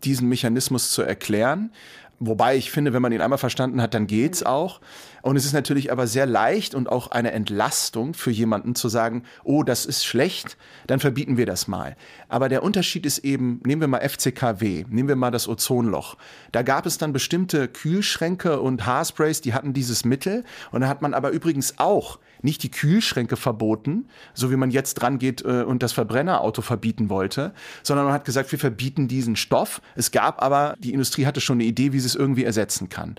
diesen 0.04 0.28
Mechanismus 0.28 0.90
zu 0.90 1.04
erklären. 1.04 1.72
Wobei 2.20 2.56
ich 2.56 2.72
finde, 2.72 2.94
wenn 2.94 3.02
man 3.04 3.12
ihn 3.12 3.22
einmal 3.22 3.38
verstanden 3.38 3.82
hat, 3.82 3.94
dann 3.94 4.08
geht's 4.08 4.42
auch. 4.44 4.82
Und 5.22 5.36
es 5.36 5.46
ist 5.46 5.54
natürlich 5.54 5.92
aber 5.92 6.08
sehr 6.08 6.26
leicht 6.26 6.76
und 6.76 6.90
auch 6.90 7.12
eine 7.12 7.32
Entlastung 7.32 8.14
für 8.14 8.32
jemanden 8.32 8.76
zu 8.76 8.90
sagen, 8.90 9.24
oh, 9.44 9.64
das 9.64 9.86
ist 9.86 10.06
schlecht, 10.06 10.58
dann 10.88 11.00
verbieten 11.00 11.38
wir 11.38 11.46
das 11.46 11.68
mal. 11.68 11.96
Aber 12.28 12.50
der 12.50 12.64
Unterschied 12.64 13.06
ist 13.06 13.20
eben, 13.20 13.62
nehmen 13.66 13.82
wir 13.82 13.88
mal 13.88 14.08
FCKW, 14.08 14.86
nehmen 14.90 15.10
wir 15.10 15.16
mal 15.16 15.32
das 15.32 15.48
Ozonloch. 15.48 16.18
Da 16.52 16.64
gab 16.64 16.86
es 16.86 16.98
dann 16.98 17.14
bestimmte 17.14 17.68
Kühlschränke 17.68 18.60
und 18.60 18.86
Haarsprays, 18.86 19.42
die 19.42 19.54
hatten 19.54 19.74
dieses 19.74 20.06
Mittel. 20.06 20.44
Und 20.72 20.82
da 20.82 20.88
hat 20.88 21.02
man 21.02 21.14
aber 21.14 21.30
übrigens 21.32 21.76
auch 21.78 22.20
nicht 22.44 22.64
die 22.64 22.72
Kühlschränke 22.72 23.36
verboten, 23.36 24.08
so 24.34 24.52
wie 24.52 24.56
man 24.56 24.72
jetzt 24.72 24.96
dran 24.96 25.20
geht 25.20 25.44
äh, 25.44 25.64
und 25.64 25.84
das 25.84 25.94
Verbrennerauto 25.94 26.62
verbieten 26.62 27.10
wollte, 27.10 27.54
sondern 27.84 28.06
man 28.06 28.14
hat 28.14 28.26
gesagt, 28.26 28.52
wir 28.52 28.60
verbieten 28.60 29.08
diesen 29.08 29.36
Stoff. 29.36 29.82
Es 29.96 30.12
gab 30.12 30.42
aber, 30.42 30.76
die 30.80 30.94
Industrie 30.94 31.26
hatte 31.26 31.42
schon 31.42 31.58
eine 31.58 31.66
Idee, 31.66 31.94
wie 31.94 32.00
sie 32.00 32.08
es 32.08 32.16
irgendwie 32.16 32.44
ersetzen 32.44 32.90
kann. 32.90 33.16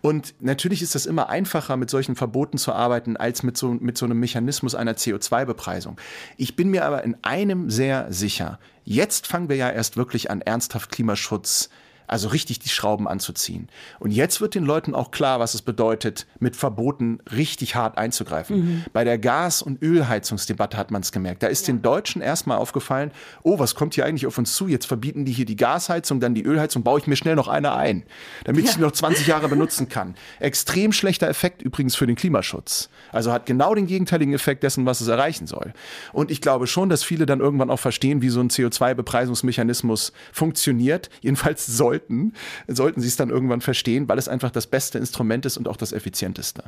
Und 0.00 0.34
natürlich 0.40 0.82
ist 0.82 0.94
das 0.94 1.06
immer 1.06 1.28
einfacher, 1.28 1.76
mit 1.76 1.90
solchen 1.90 2.16
Verboten 2.16 2.58
zu 2.58 2.72
arbeiten, 2.72 3.16
als 3.16 3.42
mit 3.42 3.56
so, 3.56 3.68
mit 3.72 3.96
so 3.96 4.04
einem 4.04 4.20
Mechanismus 4.20 4.74
einer 4.74 4.94
CO2-Bepreisung. 4.94 5.96
Ich 6.36 6.56
bin 6.56 6.70
mir 6.70 6.84
aber 6.84 7.04
in 7.04 7.16
einem 7.22 7.70
sehr 7.70 8.12
sicher. 8.12 8.58
Jetzt 8.84 9.26
fangen 9.26 9.48
wir 9.48 9.56
ja 9.56 9.70
erst 9.70 9.96
wirklich 9.96 10.30
an, 10.30 10.40
ernsthaft 10.42 10.90
Klimaschutz 10.90 11.70
also 12.06 12.28
richtig 12.28 12.58
die 12.58 12.68
Schrauben 12.68 13.08
anzuziehen. 13.08 13.68
Und 13.98 14.10
jetzt 14.10 14.40
wird 14.40 14.54
den 14.54 14.64
Leuten 14.64 14.94
auch 14.94 15.10
klar, 15.10 15.40
was 15.40 15.54
es 15.54 15.62
bedeutet, 15.62 16.26
mit 16.38 16.56
Verboten 16.56 17.18
richtig 17.34 17.74
hart 17.74 17.98
einzugreifen. 17.98 18.56
Mhm. 18.56 18.84
Bei 18.92 19.04
der 19.04 19.18
Gas- 19.18 19.62
und 19.62 19.82
Ölheizungsdebatte 19.82 20.76
hat 20.76 20.90
man 20.90 21.02
es 21.02 21.12
gemerkt. 21.12 21.42
Da 21.42 21.46
ist 21.46 21.66
ja. 21.66 21.74
den 21.74 21.82
Deutschen 21.82 22.22
erstmal 22.22 22.58
aufgefallen, 22.58 23.10
oh, 23.42 23.58
was 23.58 23.74
kommt 23.74 23.94
hier 23.94 24.04
eigentlich 24.04 24.26
auf 24.26 24.38
uns 24.38 24.54
zu? 24.54 24.68
Jetzt 24.68 24.86
verbieten 24.86 25.24
die 25.24 25.32
hier 25.32 25.46
die 25.46 25.56
Gasheizung, 25.56 26.20
dann 26.20 26.34
die 26.34 26.44
Ölheizung, 26.44 26.82
baue 26.82 26.98
ich 27.00 27.06
mir 27.06 27.16
schnell 27.16 27.36
noch 27.36 27.48
eine 27.48 27.74
ein, 27.74 28.04
damit 28.44 28.64
ja. 28.64 28.70
ich 28.70 28.76
sie 28.76 28.80
noch 28.80 28.92
20 28.92 29.26
Jahre 29.26 29.48
benutzen 29.48 29.88
kann. 29.88 30.14
Extrem 30.40 30.92
schlechter 30.92 31.28
Effekt 31.28 31.62
übrigens 31.62 31.96
für 31.96 32.06
den 32.06 32.16
Klimaschutz. 32.16 32.90
Also 33.12 33.32
hat 33.32 33.46
genau 33.46 33.74
den 33.74 33.86
gegenteiligen 33.86 34.34
Effekt 34.34 34.62
dessen, 34.62 34.86
was 34.86 35.00
es 35.00 35.08
erreichen 35.08 35.46
soll. 35.46 35.72
Und 36.12 36.30
ich 36.30 36.40
glaube 36.40 36.66
schon, 36.66 36.88
dass 36.88 37.04
viele 37.04 37.26
dann 37.26 37.40
irgendwann 37.40 37.70
auch 37.70 37.78
verstehen, 37.78 38.22
wie 38.22 38.28
so 38.28 38.40
ein 38.40 38.50
CO2-Bepreisungsmechanismus 38.50 40.12
funktioniert. 40.32 41.10
Jedenfalls 41.20 41.66
sollten, 41.94 42.32
sollten 42.68 43.00
sie 43.00 43.08
es 43.08 43.16
dann 43.16 43.30
irgendwann 43.30 43.60
verstehen, 43.60 44.08
weil 44.08 44.18
es 44.18 44.28
einfach 44.28 44.50
das 44.50 44.66
beste 44.66 44.98
Instrument 44.98 45.46
ist 45.46 45.56
und 45.56 45.68
auch 45.68 45.76
das 45.76 45.92
effizienteste. 45.92 46.64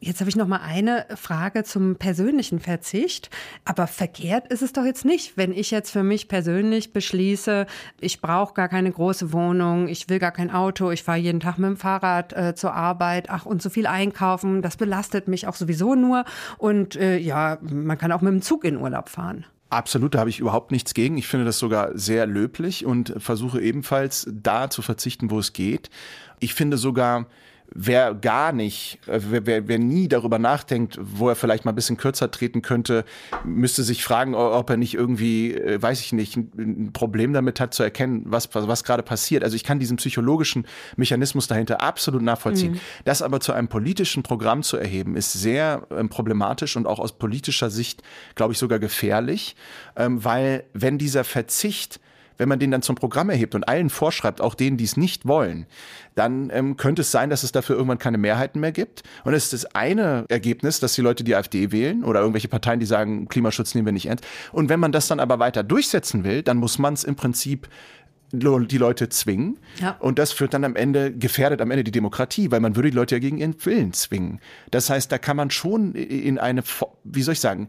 Jetzt 0.00 0.20
habe 0.20 0.30
ich 0.30 0.36
noch 0.36 0.46
mal 0.46 0.60
eine 0.60 1.06
Frage 1.16 1.64
zum 1.64 1.96
persönlichen 1.96 2.60
Verzicht. 2.60 3.30
Aber 3.64 3.88
verkehrt 3.88 4.46
ist 4.46 4.62
es 4.62 4.72
doch 4.72 4.84
jetzt 4.84 5.04
nicht, 5.04 5.36
wenn 5.36 5.50
ich 5.50 5.72
jetzt 5.72 5.90
für 5.90 6.04
mich 6.04 6.28
persönlich 6.28 6.92
beschließe, 6.92 7.66
ich 7.98 8.20
brauche 8.20 8.54
gar 8.54 8.68
keine 8.68 8.92
große 8.92 9.32
Wohnung, 9.32 9.88
ich 9.88 10.08
will 10.08 10.20
gar 10.20 10.30
kein 10.30 10.52
Auto, 10.52 10.92
ich 10.92 11.02
fahre 11.02 11.18
jeden 11.18 11.40
Tag 11.40 11.58
mit 11.58 11.68
dem 11.70 11.76
Fahrrad 11.76 12.32
äh, 12.32 12.54
zur 12.54 12.74
Arbeit, 12.74 13.28
ach 13.28 13.44
und 13.44 13.60
so 13.60 13.70
viel 13.70 13.88
einkaufen, 13.88 14.62
das 14.62 14.76
belastet 14.76 15.26
mich 15.26 15.48
auch 15.48 15.56
sowieso 15.56 15.96
nur. 15.96 16.24
Und 16.58 16.94
äh, 16.94 17.18
ja, 17.18 17.58
man 17.60 17.98
kann 17.98 18.12
auch 18.12 18.20
mit 18.20 18.32
dem 18.32 18.42
Zug 18.42 18.64
in 18.64 18.76
Urlaub 18.76 19.08
fahren. 19.08 19.46
Absolut, 19.70 20.14
da 20.14 20.20
habe 20.20 20.30
ich 20.30 20.40
überhaupt 20.40 20.72
nichts 20.72 20.94
gegen. 20.94 21.18
Ich 21.18 21.26
finde 21.26 21.44
das 21.44 21.58
sogar 21.58 21.96
sehr 21.96 22.26
löblich 22.26 22.86
und 22.86 23.14
versuche 23.18 23.60
ebenfalls 23.60 24.26
da 24.32 24.70
zu 24.70 24.80
verzichten, 24.80 25.30
wo 25.30 25.38
es 25.38 25.52
geht. 25.52 25.90
Ich 26.40 26.54
finde 26.54 26.78
sogar, 26.78 27.26
wer 27.74 28.14
gar 28.14 28.52
nicht, 28.52 28.98
äh, 29.06 29.20
wer, 29.22 29.68
wer 29.68 29.78
nie 29.78 30.08
darüber 30.08 30.38
nachdenkt, 30.38 30.98
wo 31.00 31.28
er 31.28 31.36
vielleicht 31.36 31.64
mal 31.64 31.72
ein 31.72 31.74
bisschen 31.74 31.96
kürzer 31.96 32.30
treten 32.30 32.62
könnte, 32.62 33.04
müsste 33.44 33.82
sich 33.82 34.02
fragen, 34.02 34.34
ob 34.34 34.70
er 34.70 34.76
nicht 34.76 34.94
irgendwie, 34.94 35.54
äh, 35.54 35.80
weiß 35.80 36.00
ich 36.00 36.12
nicht, 36.12 36.36
ein 36.36 36.90
Problem 36.92 37.32
damit 37.32 37.60
hat 37.60 37.74
zu 37.74 37.82
erkennen, 37.82 38.22
was, 38.26 38.48
was 38.54 38.84
gerade 38.84 39.02
passiert. 39.02 39.44
Also 39.44 39.56
ich 39.56 39.64
kann 39.64 39.78
diesen 39.78 39.96
psychologischen 39.96 40.66
Mechanismus 40.96 41.46
dahinter 41.46 41.82
absolut 41.82 42.22
nachvollziehen. 42.22 42.72
Mhm. 42.72 42.80
Das 43.04 43.22
aber 43.22 43.40
zu 43.40 43.52
einem 43.52 43.68
politischen 43.68 44.22
Programm 44.22 44.62
zu 44.62 44.76
erheben, 44.76 45.16
ist 45.16 45.32
sehr 45.32 45.86
ähm, 45.90 46.08
problematisch 46.08 46.76
und 46.76 46.86
auch 46.86 46.98
aus 46.98 47.18
politischer 47.18 47.70
Sicht, 47.70 48.02
glaube 48.34 48.52
ich, 48.52 48.58
sogar 48.58 48.78
gefährlich, 48.78 49.56
ähm, 49.96 50.24
weil 50.24 50.64
wenn 50.72 50.98
dieser 50.98 51.24
Verzicht 51.24 52.00
wenn 52.38 52.48
man 52.48 52.58
den 52.58 52.70
dann 52.70 52.82
zum 52.82 52.96
Programm 52.96 53.30
erhebt 53.30 53.54
und 53.54 53.68
allen 53.68 53.90
vorschreibt, 53.90 54.40
auch 54.40 54.54
denen, 54.54 54.76
die 54.76 54.84
es 54.84 54.96
nicht 54.96 55.26
wollen, 55.26 55.66
dann 56.14 56.50
ähm, 56.52 56.76
könnte 56.76 57.02
es 57.02 57.10
sein, 57.10 57.30
dass 57.30 57.42
es 57.42 57.52
dafür 57.52 57.76
irgendwann 57.76 57.98
keine 57.98 58.18
Mehrheiten 58.18 58.60
mehr 58.60 58.72
gibt. 58.72 59.02
Und 59.24 59.34
es 59.34 59.44
ist 59.44 59.52
das 59.52 59.74
eine 59.74 60.24
Ergebnis, 60.28 60.80
dass 60.80 60.94
die 60.94 61.02
Leute 61.02 61.24
die 61.24 61.34
AfD 61.34 61.70
wählen 61.70 62.04
oder 62.04 62.20
irgendwelche 62.20 62.48
Parteien, 62.48 62.80
die 62.80 62.86
sagen, 62.86 63.28
Klimaschutz 63.28 63.74
nehmen 63.74 63.86
wir 63.86 63.92
nicht 63.92 64.06
ernst. 64.06 64.26
Und 64.52 64.68
wenn 64.68 64.80
man 64.80 64.92
das 64.92 65.08
dann 65.08 65.20
aber 65.20 65.38
weiter 65.38 65.62
durchsetzen 65.62 66.24
will, 66.24 66.42
dann 66.42 66.56
muss 66.56 66.78
man 66.78 66.94
es 66.94 67.04
im 67.04 67.16
Prinzip 67.16 67.68
die 68.32 68.78
Leute 68.78 69.08
zwingen. 69.08 69.58
Ja. 69.80 69.96
Und 70.00 70.18
das 70.18 70.32
führt 70.32 70.54
dann 70.54 70.64
am 70.64 70.76
Ende, 70.76 71.12
gefährdet 71.12 71.60
am 71.60 71.70
Ende 71.70 71.84
die 71.84 71.90
Demokratie, 71.90 72.50
weil 72.50 72.60
man 72.60 72.76
würde 72.76 72.90
die 72.90 72.96
Leute 72.96 73.14
ja 73.14 73.18
gegen 73.18 73.38
ihren 73.38 73.54
Willen 73.64 73.92
zwingen. 73.92 74.40
Das 74.70 74.90
heißt, 74.90 75.10
da 75.10 75.18
kann 75.18 75.36
man 75.36 75.50
schon 75.50 75.94
in 75.94 76.38
eine, 76.38 76.62
wie 77.04 77.22
soll 77.22 77.32
ich 77.32 77.40
sagen, 77.40 77.68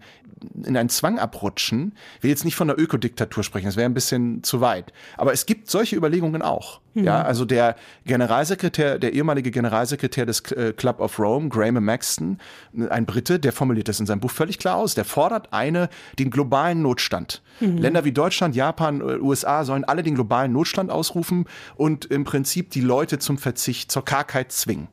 in 0.64 0.78
einen 0.78 0.90
Zwang 0.90 1.20
abrutschen. 1.20 1.94
Ich 2.18 2.24
will 2.24 2.30
jetzt 2.30 2.46
nicht 2.46 2.56
von 2.56 2.70
einer 2.70 2.80
Ökodiktatur 2.80 3.44
sprechen, 3.44 3.66
das 3.66 3.76
wäre 3.76 3.90
ein 3.90 3.94
bisschen 3.94 4.44
zu 4.44 4.62
weit. 4.62 4.94
Aber 5.18 5.34
es 5.34 5.46
gibt 5.46 5.70
solche 5.70 5.96
Überlegungen 5.96 6.42
auch. 6.42 6.82
Mhm. 7.00 7.06
Ja, 7.06 7.22
also 7.22 7.46
der 7.46 7.76
Generalsekretär, 8.06 9.00
der 9.00 9.14
ehemalige 9.14 9.52
Generalsekretär 9.52 10.26
des 10.26 10.42
äh, 10.52 10.74
Club 10.74 11.00
of 11.00 11.20
Rome, 11.20 11.50
Graham 11.50 11.84
Maxton, 11.84 12.40
ein 12.90 13.06
Brite, 13.06 13.40
der 13.40 13.52
formuliert 13.52 13.88
das 13.88 14.00
in 14.00 14.06
seinem 14.06 14.20
Buch 14.20 14.32
völlig 14.32 14.60
klar 14.60 14.76
aus. 14.76 14.96
Der 14.96 15.06
fordert 15.06 15.54
eine, 15.54 15.90
den 16.18 16.30
globalen 16.30 16.82
Notstand. 16.82 17.42
Mhm. 17.60 17.78
Länder 17.78 18.06
wie 18.06 18.12
Deutschland, 18.12 18.56
Japan, 18.56 19.02
äh, 19.02 19.18
USA 19.20 19.64
sollen 19.64 19.84
alle 19.84 20.04
den 20.04 20.16
globalen 20.16 20.52
Notstand 20.52 20.92
ausrufen 20.92 21.46
und 21.76 22.06
im 22.06 22.24
Prinzip 22.24 22.72
die 22.72 22.82
Leute 22.82 23.20
zum 23.20 23.38
Verzicht, 23.38 23.92
zur 23.92 24.06
Kargheit 24.06 24.52
zwingen. 24.52 24.88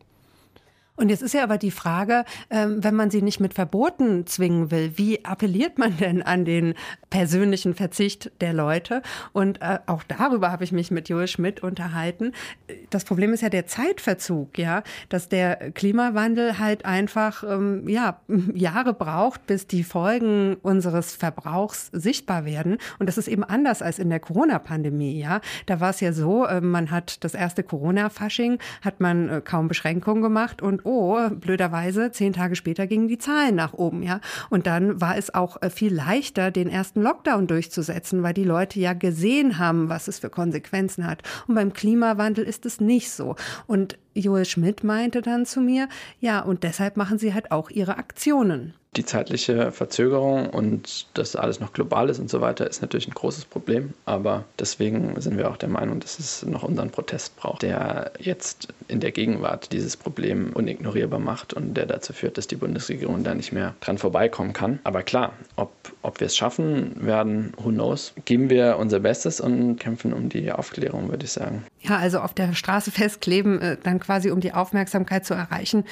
Und 0.96 1.10
jetzt 1.10 1.22
ist 1.22 1.34
ja 1.34 1.42
aber 1.42 1.58
die 1.58 1.70
Frage, 1.70 2.24
ähm, 2.50 2.82
wenn 2.82 2.94
man 2.94 3.10
sie 3.10 3.22
nicht 3.22 3.38
mit 3.38 3.54
Verboten 3.54 4.26
zwingen 4.26 4.70
will, 4.70 4.92
wie 4.96 5.24
appelliert 5.24 5.78
man 5.78 5.96
denn 5.98 6.22
an 6.22 6.44
den 6.44 6.74
persönlichen 7.10 7.74
Verzicht 7.74 8.32
der 8.40 8.52
Leute? 8.52 9.02
Und 9.32 9.60
äh, 9.60 9.78
auch 9.86 10.02
darüber 10.02 10.50
habe 10.50 10.64
ich 10.64 10.72
mich 10.72 10.90
mit 10.90 11.08
Joel 11.08 11.28
Schmidt 11.28 11.62
unterhalten. 11.62 12.32
Das 12.90 13.04
Problem 13.04 13.32
ist 13.32 13.42
ja 13.42 13.50
der 13.50 13.66
Zeitverzug, 13.66 14.58
ja, 14.58 14.82
dass 15.08 15.28
der 15.28 15.70
Klimawandel 15.72 16.58
halt 16.58 16.84
einfach 16.84 17.44
ähm, 17.44 17.86
ja 17.88 18.20
Jahre 18.54 18.94
braucht, 18.94 19.46
bis 19.46 19.66
die 19.66 19.84
Folgen 19.84 20.56
unseres 20.62 21.14
Verbrauchs 21.14 21.90
sichtbar 21.92 22.44
werden. 22.46 22.78
Und 22.98 23.06
das 23.06 23.18
ist 23.18 23.28
eben 23.28 23.44
anders 23.44 23.82
als 23.82 23.98
in 23.98 24.08
der 24.08 24.20
Corona-Pandemie, 24.20 25.20
ja. 25.20 25.40
Da 25.66 25.80
war 25.80 25.90
es 25.90 26.00
ja 26.00 26.12
so, 26.12 26.46
äh, 26.46 26.60
man 26.62 26.90
hat 26.90 27.22
das 27.22 27.34
erste 27.34 27.62
Corona-Fasching, 27.62 28.58
hat 28.82 29.00
man 29.00 29.28
äh, 29.28 29.42
kaum 29.44 29.68
Beschränkungen 29.68 30.22
gemacht 30.22 30.62
und 30.62 30.85
oh, 30.86 31.28
blöderweise, 31.30 32.12
zehn 32.12 32.32
Tage 32.32 32.56
später 32.56 32.86
gingen 32.86 33.08
die 33.08 33.18
Zahlen 33.18 33.54
nach 33.54 33.74
oben, 33.74 34.02
ja. 34.02 34.20
Und 34.48 34.66
dann 34.66 35.00
war 35.00 35.16
es 35.16 35.34
auch 35.34 35.60
äh, 35.60 35.70
viel 35.70 35.92
leichter, 35.92 36.50
den 36.50 36.68
ersten 36.68 37.02
Lockdown 37.02 37.46
durchzusetzen, 37.46 38.22
weil 38.22 38.34
die 38.34 38.44
Leute 38.44 38.80
ja 38.80 38.92
gesehen 38.92 39.58
haben, 39.58 39.88
was 39.88 40.08
es 40.08 40.20
für 40.20 40.30
Konsequenzen 40.30 41.06
hat. 41.06 41.22
Und 41.46 41.56
beim 41.56 41.72
Klimawandel 41.72 42.44
ist 42.44 42.64
es 42.66 42.80
nicht 42.80 43.10
so. 43.10 43.36
Und 43.66 43.98
Joel 44.20 44.44
Schmidt 44.44 44.84
meinte 44.84 45.22
dann 45.22 45.46
zu 45.46 45.60
mir, 45.60 45.88
ja, 46.20 46.40
und 46.40 46.62
deshalb 46.62 46.96
machen 46.96 47.18
sie 47.18 47.34
halt 47.34 47.52
auch 47.52 47.70
ihre 47.70 47.98
Aktionen 47.98 48.74
die 48.96 49.04
zeitliche 49.04 49.72
Verzögerung 49.72 50.48
und 50.48 51.06
dass 51.14 51.36
alles 51.36 51.60
noch 51.60 51.72
global 51.72 52.08
ist 52.08 52.18
und 52.18 52.30
so 52.30 52.40
weiter, 52.40 52.66
ist 52.66 52.82
natürlich 52.82 53.08
ein 53.08 53.14
großes 53.14 53.44
Problem. 53.44 53.92
Aber 54.04 54.44
deswegen 54.58 55.20
sind 55.20 55.36
wir 55.36 55.50
auch 55.50 55.56
der 55.56 55.68
Meinung, 55.68 56.00
dass 56.00 56.18
es 56.18 56.44
noch 56.44 56.62
unseren 56.62 56.90
Protest 56.90 57.36
braucht, 57.36 57.62
der 57.62 58.12
jetzt 58.18 58.68
in 58.88 59.00
der 59.00 59.12
Gegenwart 59.12 59.72
dieses 59.72 59.96
Problem 59.96 60.52
unignorierbar 60.54 61.18
macht 61.18 61.52
und 61.52 61.74
der 61.74 61.86
dazu 61.86 62.12
führt, 62.12 62.38
dass 62.38 62.46
die 62.46 62.56
Bundesregierung 62.56 63.22
da 63.22 63.34
nicht 63.34 63.52
mehr 63.52 63.74
dran 63.80 63.98
vorbeikommen 63.98 64.52
kann. 64.52 64.78
Aber 64.84 65.02
klar, 65.02 65.32
ob, 65.56 65.72
ob 66.02 66.20
wir 66.20 66.26
es 66.26 66.36
schaffen 66.36 67.06
werden, 67.06 67.52
who 67.56 67.70
knows, 67.70 68.14
geben 68.24 68.48
wir 68.50 68.78
unser 68.78 69.00
Bestes 69.00 69.40
und 69.40 69.76
kämpfen 69.76 70.12
um 70.12 70.28
die 70.28 70.50
Aufklärung, 70.52 71.10
würde 71.10 71.24
ich 71.24 71.32
sagen. 71.32 71.64
Ja, 71.80 71.98
also 71.98 72.20
auf 72.20 72.32
der 72.32 72.54
Straße 72.54 72.90
festkleben, 72.92 73.60
äh, 73.60 73.76
dann 73.82 74.00
quasi 74.06 74.30
um 74.30 74.40
die 74.40 74.52
Aufmerksamkeit 74.52 75.26
zu 75.26 75.34
erreichen, 75.34 75.84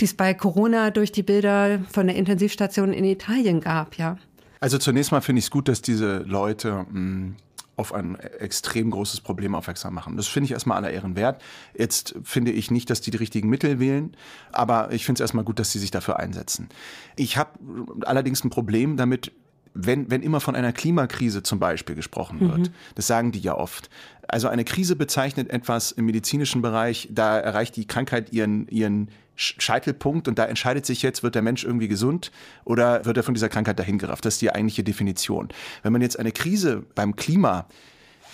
die 0.00 0.06
es 0.06 0.14
bei 0.14 0.34
Corona 0.34 0.90
durch 0.90 1.12
die 1.12 1.22
Bilder 1.22 1.78
von 1.92 2.06
der 2.06 2.16
Intensiv 2.16 2.40
Intensivstationen 2.40 2.94
in 2.94 3.04
Italien 3.04 3.60
gab, 3.60 3.96
ja. 3.96 4.16
Also 4.60 4.78
zunächst 4.78 5.12
mal 5.12 5.20
finde 5.20 5.38
ich 5.38 5.46
es 5.46 5.50
gut, 5.50 5.68
dass 5.68 5.82
diese 5.82 6.18
Leute 6.18 6.86
mh, 6.90 6.92
hm, 6.92 7.36
auf 7.76 7.94
ein 7.94 8.16
extrem 8.16 8.90
großes 8.90 9.22
Problem 9.22 9.54
aufmerksam 9.54 9.94
machen. 9.94 10.16
Das 10.18 10.26
finde 10.26 10.46
ich 10.46 10.52
erstmal 10.52 10.76
aller 10.76 10.90
Ehren 10.90 11.16
wert. 11.16 11.40
Jetzt 11.74 12.14
finde 12.24 12.50
ich 12.50 12.70
nicht, 12.70 12.90
dass 12.90 13.00
die 13.00 13.10
die 13.10 13.16
richtigen 13.16 13.48
Mittel 13.48 13.80
wählen, 13.80 14.14
aber 14.52 14.92
ich 14.92 15.06
finde 15.06 15.18
es 15.18 15.20
erstmal 15.20 15.44
gut, 15.44 15.58
dass 15.58 15.72
sie 15.72 15.78
sich 15.78 15.90
dafür 15.90 16.18
einsetzen. 16.18 16.68
Ich 17.16 17.38
habe 17.38 17.58
allerdings 18.04 18.44
ein 18.44 18.50
Problem 18.50 18.98
damit, 18.98 19.32
wenn, 19.72 20.10
wenn 20.10 20.22
immer 20.22 20.40
von 20.40 20.56
einer 20.56 20.72
Klimakrise 20.72 21.42
zum 21.42 21.58
Beispiel 21.58 21.94
gesprochen 21.94 22.40
wird, 22.40 22.68
mhm. 22.68 22.74
das 22.96 23.06
sagen 23.06 23.32
die 23.32 23.40
ja 23.40 23.56
oft. 23.56 23.88
Also 24.30 24.48
eine 24.48 24.64
Krise 24.64 24.96
bezeichnet 24.96 25.50
etwas 25.50 25.92
im 25.92 26.06
medizinischen 26.06 26.62
Bereich, 26.62 27.08
da 27.10 27.38
erreicht 27.38 27.76
die 27.76 27.86
Krankheit 27.86 28.32
ihren, 28.32 28.68
ihren 28.68 29.10
Scheitelpunkt 29.34 30.28
und 30.28 30.38
da 30.38 30.44
entscheidet 30.44 30.86
sich 30.86 31.02
jetzt, 31.02 31.22
wird 31.22 31.34
der 31.34 31.42
Mensch 31.42 31.64
irgendwie 31.64 31.88
gesund 31.88 32.30
oder 32.64 33.04
wird 33.06 33.16
er 33.16 33.22
von 33.22 33.34
dieser 33.34 33.48
Krankheit 33.48 33.78
dahingerafft. 33.78 34.24
Das 34.24 34.34
ist 34.34 34.42
die 34.42 34.52
eigentliche 34.52 34.84
Definition. 34.84 35.48
Wenn 35.82 35.92
man 35.92 36.02
jetzt 36.02 36.18
eine 36.18 36.30
Krise 36.30 36.84
beim 36.94 37.16
Klima 37.16 37.66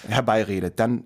herbeiredet, 0.08 0.78
dann 0.78 1.04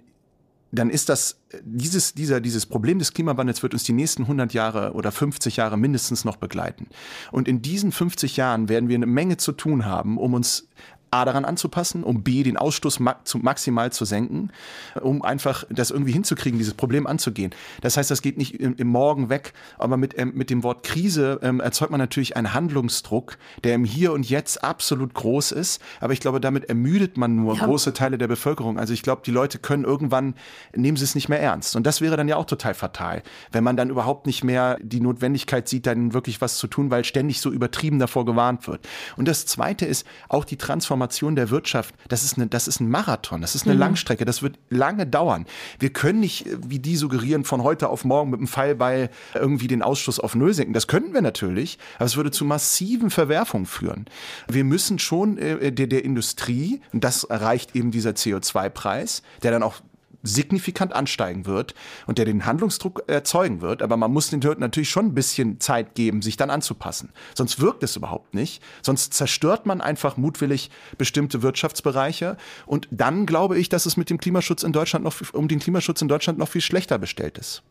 dann 0.73 0.89
ist 0.89 1.09
das, 1.09 1.41
dieses, 1.63 2.15
dieser, 2.15 2.41
dieses 2.41 2.65
Problem 2.67 2.99
des 2.99 3.13
Klimawandels 3.13 3.63
wird 3.63 3.73
uns 3.73 3.85
die 3.85 3.93
nächsten 3.93 4.23
100 4.23 4.55
Jahre 4.55 4.93
oder 4.93 5.11
50 5.11 5.57
Jahre 5.57 5.77
mindestens 5.77 6.25
noch 6.25 6.37
begleiten. 6.37 6.87
Und 7.33 7.49
in 7.49 7.61
diesen 7.61 7.91
50 7.91 8.37
Jahren 8.37 8.69
werden 8.69 8.89
wir 8.89 8.95
eine 8.95 9.07
Menge 9.07 9.37
zu 9.37 9.53
tun 9.53 9.85
haben, 9.85 10.17
um 10.17 10.35
uns 10.35 10.69
A 11.13 11.25
daran 11.25 11.45
anzupassen, 11.45 12.05
um 12.05 12.23
B 12.23 12.45
den 12.45 12.57
Ausstoß 12.57 13.01
maximal 13.01 13.91
zu 13.91 14.05
senken, 14.05 14.53
um 15.01 15.23
einfach 15.23 15.65
das 15.69 15.91
irgendwie 15.91 16.13
hinzukriegen, 16.13 16.59
dieses 16.59 16.75
Problem 16.75 17.09
anzugehen. 17.09 17.53
Das 17.81 17.97
heißt, 17.97 18.11
das 18.13 18.23
geht 18.23 18.39
nicht 18.39 18.61
im, 18.61 18.77
im 18.77 18.87
Morgen 18.87 19.29
weg, 19.29 19.53
aber 19.77 19.97
mit, 19.97 20.17
ähm, 20.17 20.33
mit 20.35 20.51
dem 20.51 20.63
Wort 20.63 20.85
Krise 20.85 21.41
ähm, 21.43 21.59
erzeugt 21.59 21.91
man 21.91 21.99
natürlich 21.99 22.37
einen 22.37 22.55
Handlungsdruck, 22.55 23.39
der 23.65 23.75
im 23.75 23.85
Hier 23.85 24.13
und 24.13 24.29
Jetzt 24.29 24.63
absolut 24.63 25.13
groß 25.15 25.51
ist. 25.51 25.83
Aber 26.01 26.13
ich 26.13 26.21
glaube, 26.21 26.41
damit 26.41 26.67
ermüdet 26.67 27.17
man 27.17 27.35
nur 27.35 27.57
ja. 27.57 27.65
große 27.65 27.93
Teile 27.93 28.17
der 28.17 28.29
Bevölkerung. 28.29 28.79
Also 28.79 28.95
ich 28.95 29.03
glaube, 29.03 29.23
die 29.27 29.33
Leute 29.33 29.59
können 29.59 29.83
irgendwann, 29.83 30.35
nehmen 30.77 30.97
sie 30.97 31.05
es 31.05 31.17
nicht 31.17 31.29
mehr 31.29 31.41
ernst. 31.41 31.75
Und 31.75 31.89
das 31.89 32.01
wäre 32.01 32.17
dann 32.17 32.29
ja 32.29 32.37
auch 32.37 32.47
total 32.47 32.75
fatal, 32.75 33.25
wenn 33.51 33.65
man 33.65 33.77
dann 33.77 33.91
überhaupt 33.91 34.27
nicht 34.27 34.45
mehr 34.45 34.79
die 34.81 35.01
Notwendigkeit 35.01 35.69
sieht, 35.69 35.87
dann 35.87 36.13
wirklich 36.15 36.41
was 36.41 36.57
zu 36.57 36.69
tun, 36.69 36.93
weil 36.93 37.05
ständig 37.05 37.41
so 37.41 37.51
übertrieben 37.51 37.99
davor 37.99 38.25
gewarnt 38.25 38.69
wird. 38.69 38.87
Und 39.17 39.27
das 39.27 39.45
Zweite 39.47 39.87
ist 39.87 40.07
auch 40.29 40.45
die 40.45 40.57
Transformation 40.57 41.00
Transformation 41.01 41.35
der 41.35 41.51
Wirtschaft, 41.51 41.95
das 42.09 42.25
ist, 42.25 42.37
eine, 42.37 42.47
das 42.47 42.69
ist 42.69 42.81
ein 42.81 42.89
Marathon, 42.91 43.41
das 43.41 43.55
ist 43.55 43.65
eine 43.65 43.75
mhm. 43.75 43.81
Langstrecke, 43.81 44.25
das 44.25 44.43
wird 44.43 44.59
lange 44.69 45.07
dauern. 45.07 45.47
Wir 45.79 45.91
können 45.91 46.21
nicht, 46.21 46.47
äh, 46.47 46.59
wie 46.67 46.79
die 46.79 46.97
suggerieren, 46.97 47.45
von 47.45 47.63
heute 47.63 47.89
auf 47.89 48.05
morgen 48.05 48.31
mit 48.31 48.41
dem 48.41 48.47
Pfeilbeil 48.47 49.11
irgendwie 49.35 49.67
den 49.67 49.83
Ausstoß 49.83 50.21
auf 50.21 50.35
Null 50.35 50.53
senken. 50.53 50.75
Das 50.75 50.87
könnten 50.87 51.15
wir 51.15 51.23
natürlich, 51.23 51.79
aber 51.97 52.05
es 52.05 52.17
würde 52.17 52.31
zu 52.31 52.45
massiven 52.45 53.11
Verwerfungen 53.11 53.67
führen. 53.67 54.07
Wir 54.49 54.65
müssen 54.65 54.99
schon 54.99 55.39
äh, 55.39 55.73
der, 55.73 55.87
der 55.87 56.05
Industrie, 56.05 56.81
und 56.93 57.03
das 57.05 57.25
erreicht 57.25 57.75
eben 57.75 57.91
dieser 57.91 58.11
CO2-Preis, 58.11 59.23
der 59.43 59.53
dann 59.53 59.63
auch 59.63 59.77
signifikant 60.23 60.93
ansteigen 60.93 61.47
wird 61.47 61.75
und 62.07 62.19
der 62.19 62.25
den 62.25 62.47
Handlungsdruck 62.47 63.05
erzeugen 63.07 63.61
wird. 63.61 63.83
Aber 63.83 63.97
man 63.97 64.13
muss 64.13 64.31
den 64.31 64.41
Leuten 64.41 64.61
natürlich 64.61 64.91
schon 64.91 65.07
ein 65.07 65.15
bisschen 65.15 65.61
Zeit 65.61 65.95
geben, 65.95 66.23
sich 66.23 66.37
dann 66.37 66.51
anzupassen. 66.51 67.11
Sonst 67.35 67.61
wirkt 67.61 67.83
es 67.83 67.97
überhaupt 67.97 68.35
nicht. 68.35 68.63
Sonst 68.83 69.15
zerstört 69.15 69.67
man 69.67 69.81
einfach 69.81 70.17
mutwillig 70.17 70.71
bestimmte 70.99 71.43
Wirtschaftsbereiche. 71.43 72.37
Und 72.67 72.89
dann 72.91 73.27
glaube 73.27 73.59
ich, 73.59 73.69
dass 73.69 73.87
es 73.87 73.97
mit 73.97 74.11
dem 74.11 74.19
Klimaschutz 74.19 74.63
in 74.63 74.73
Deutschland 74.73 75.05
noch, 75.05 75.15
um 75.33 75.49
den 75.49 75.59
Klimaschutz 75.59 76.03
in 76.03 76.09
Deutschland 76.09 76.39
noch 76.39 76.49
viel 76.49 76.61
schlechter 76.61 76.99
bestellt 76.99 77.39
ist. 77.39 77.63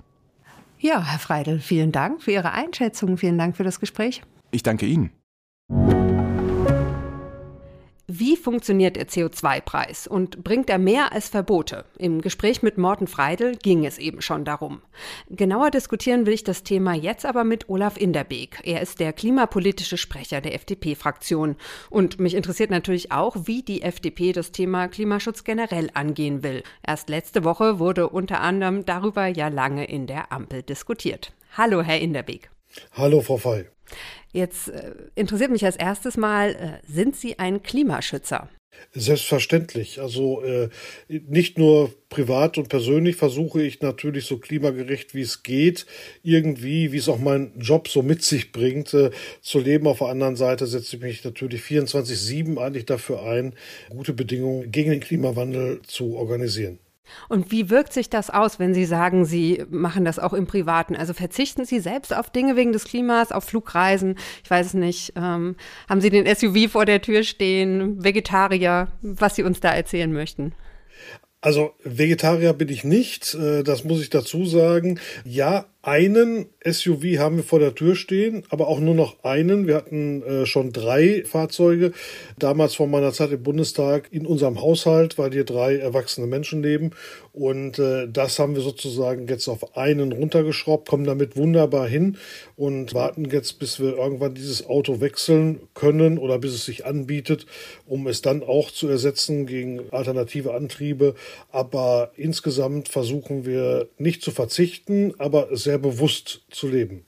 Ja, 0.79 1.03
Herr 1.03 1.19
Freidel, 1.19 1.59
vielen 1.59 1.91
Dank 1.91 2.23
für 2.23 2.31
Ihre 2.31 2.51
Einschätzung. 2.51 3.17
Vielen 3.17 3.37
Dank 3.37 3.57
für 3.57 3.65
das 3.65 3.79
Gespräch. 3.79 4.21
Ich 4.51 4.63
danke 4.63 4.85
Ihnen. 4.85 5.11
Wie 8.11 8.37
funktioniert 8.37 8.95
der 8.95 9.07
CO2-Preis 9.07 10.07
und 10.07 10.43
bringt 10.43 10.67
er 10.71 10.79
mehr 10.79 11.13
als 11.13 11.29
Verbote? 11.29 11.85
Im 11.99 12.21
Gespräch 12.21 12.63
mit 12.63 12.75
Morten 12.75 13.05
Freidel 13.05 13.55
ging 13.55 13.85
es 13.85 13.99
eben 13.99 14.23
schon 14.23 14.45
darum. 14.45 14.81
Genauer 15.29 15.69
diskutieren 15.69 16.25
will 16.25 16.33
ich 16.33 16.43
das 16.43 16.63
Thema 16.63 16.95
jetzt 16.95 17.23
aber 17.23 17.43
mit 17.43 17.69
Olaf 17.69 17.97
Inderbeek. 17.97 18.61
Er 18.63 18.81
ist 18.81 18.99
der 18.99 19.13
klimapolitische 19.13 19.95
Sprecher 19.95 20.41
der 20.41 20.55
FDP-Fraktion. 20.55 21.55
Und 21.91 22.19
mich 22.19 22.33
interessiert 22.33 22.71
natürlich 22.71 23.11
auch, 23.11 23.35
wie 23.43 23.61
die 23.61 23.83
FDP 23.83 24.31
das 24.31 24.51
Thema 24.51 24.87
Klimaschutz 24.87 25.43
generell 25.43 25.91
angehen 25.93 26.41
will. 26.41 26.63
Erst 26.81 27.09
letzte 27.09 27.43
Woche 27.43 27.77
wurde 27.77 28.09
unter 28.09 28.41
anderem 28.41 28.85
darüber 28.85 29.27
ja 29.27 29.49
lange 29.49 29.85
in 29.85 30.07
der 30.07 30.31
Ampel 30.31 30.63
diskutiert. 30.63 31.31
Hallo, 31.55 31.83
Herr 31.83 31.99
Inderbeek. 31.99 32.49
Hallo, 32.93 33.21
Frau 33.21 33.37
Fey. 33.37 33.67
Jetzt 34.31 34.69
äh, 34.69 34.93
interessiert 35.15 35.51
mich 35.51 35.65
als 35.65 35.75
erstes 35.75 36.17
mal, 36.17 36.51
äh, 36.51 36.91
sind 36.91 37.15
Sie 37.15 37.39
ein 37.39 37.63
Klimaschützer? 37.63 38.49
Selbstverständlich. 38.93 39.99
Also 39.99 40.41
äh, 40.41 40.69
nicht 41.07 41.57
nur 41.57 41.91
privat 42.09 42.57
und 42.57 42.69
persönlich 42.69 43.15
versuche 43.15 43.61
ich 43.61 43.81
natürlich 43.81 44.25
so 44.25 44.37
klimagerecht 44.37 45.13
wie 45.13 45.21
es 45.21 45.43
geht, 45.43 45.85
irgendwie, 46.23 46.91
wie 46.91 46.97
es 46.97 47.09
auch 47.09 47.19
mein 47.19 47.51
Job 47.59 47.87
so 47.87 48.01
mit 48.01 48.23
sich 48.23 48.51
bringt, 48.51 48.93
äh, 48.93 49.11
zu 49.41 49.59
leben. 49.59 49.87
Auf 49.87 49.99
der 49.99 50.07
anderen 50.07 50.35
Seite 50.35 50.65
setze 50.65 50.95
ich 50.95 51.01
mich 51.01 51.23
natürlich 51.23 51.61
24-7 51.61 52.57
eigentlich 52.57 52.85
dafür 52.85 53.23
ein, 53.23 53.53
gute 53.89 54.13
Bedingungen 54.13 54.71
gegen 54.71 54.91
den 54.91 55.01
Klimawandel 55.01 55.81
zu 55.83 56.15
organisieren. 56.15 56.79
Und 57.27 57.51
wie 57.51 57.69
wirkt 57.69 57.93
sich 57.93 58.09
das 58.09 58.29
aus, 58.29 58.59
wenn 58.59 58.73
Sie 58.73 58.85
sagen, 58.85 59.25
Sie 59.25 59.63
machen 59.69 60.05
das 60.05 60.19
auch 60.19 60.33
im 60.33 60.47
Privaten? 60.47 60.95
Also 60.95 61.13
verzichten 61.13 61.65
Sie 61.65 61.79
selbst 61.79 62.15
auf 62.15 62.29
Dinge 62.29 62.55
wegen 62.55 62.71
des 62.71 62.85
Klimas, 62.85 63.31
auf 63.31 63.43
Flugreisen? 63.43 64.15
Ich 64.43 64.49
weiß 64.49 64.67
es 64.67 64.73
nicht. 64.73 65.13
Ähm, 65.15 65.55
haben 65.89 66.01
Sie 66.01 66.09
den 66.09 66.25
SUV 66.25 66.71
vor 66.71 66.85
der 66.85 67.01
Tür 67.01 67.23
stehen? 67.23 68.03
Vegetarier? 68.03 68.87
Was 69.01 69.35
Sie 69.35 69.43
uns 69.43 69.59
da 69.59 69.69
erzählen 69.69 70.11
möchten? 70.11 70.53
Also 71.41 71.71
Vegetarier 71.83 72.51
bin 72.51 72.67
ich 72.67 72.83
nicht, 72.83 73.33
äh, 73.33 73.63
das 73.63 73.85
muss 73.85 74.01
ich 74.01 74.09
dazu 74.09 74.45
sagen. 74.45 74.99
Ja, 75.23 75.67
einen 75.81 76.47
SUV 76.65 77.19
haben 77.19 77.37
wir 77.37 77.43
vor 77.45 77.59
der 77.59 77.73
Tür 77.73 77.95
stehen, 77.95 78.43
aber 78.49 78.67
auch 78.67 78.81
nur 78.81 78.95
noch 78.95 79.23
einen. 79.23 79.65
Wir 79.65 79.75
hatten 79.75 80.21
äh, 80.23 80.45
schon 80.45 80.73
drei 80.73 81.23
Fahrzeuge. 81.23 81.93
Damals 82.37 82.75
vor 82.75 82.87
meiner 82.87 83.13
Zeit 83.13 83.31
im 83.31 83.43
Bundestag 83.43 84.11
in 84.11 84.25
unserem 84.25 84.59
Haushalt, 84.59 85.17
weil 85.17 85.31
hier 85.31 85.45
drei 85.45 85.77
erwachsene 85.77 86.27
Menschen 86.27 86.61
leben. 86.61 86.91
Und 87.31 87.79
äh, 87.79 88.09
das 88.09 88.39
haben 88.39 88.55
wir 88.55 88.61
sozusagen 88.61 89.27
jetzt 89.29 89.47
auf 89.47 89.77
einen 89.77 90.11
runtergeschraubt, 90.11 90.89
kommen 90.89 91.05
damit 91.05 91.37
wunderbar 91.37 91.87
hin 91.87 92.17
und 92.57 92.93
warten 92.93 93.23
jetzt, 93.31 93.59
bis 93.59 93.79
wir 93.79 93.95
irgendwann 93.95 94.35
dieses 94.35 94.67
Auto 94.67 94.99
wechseln 94.99 95.61
können 95.75 96.17
oder 96.17 96.39
bis 96.39 96.53
es 96.53 96.65
sich 96.65 96.85
anbietet, 96.85 97.45
um 97.85 98.07
es 98.07 98.21
dann 98.21 98.43
auch 98.43 98.69
zu 98.71 98.89
ersetzen 98.89 99.45
gegen 99.45 99.89
alternative 99.91 100.53
Antriebe. 100.53 101.15
Aber 101.53 102.11
insgesamt 102.17 102.89
versuchen 102.89 103.45
wir 103.45 103.87
nicht 103.97 104.21
zu 104.21 104.31
verzichten, 104.31 105.13
aber 105.17 105.55
sehr 105.69 105.77
bewusst 105.77 106.41
zu 106.49 106.67
leben. 106.67 107.05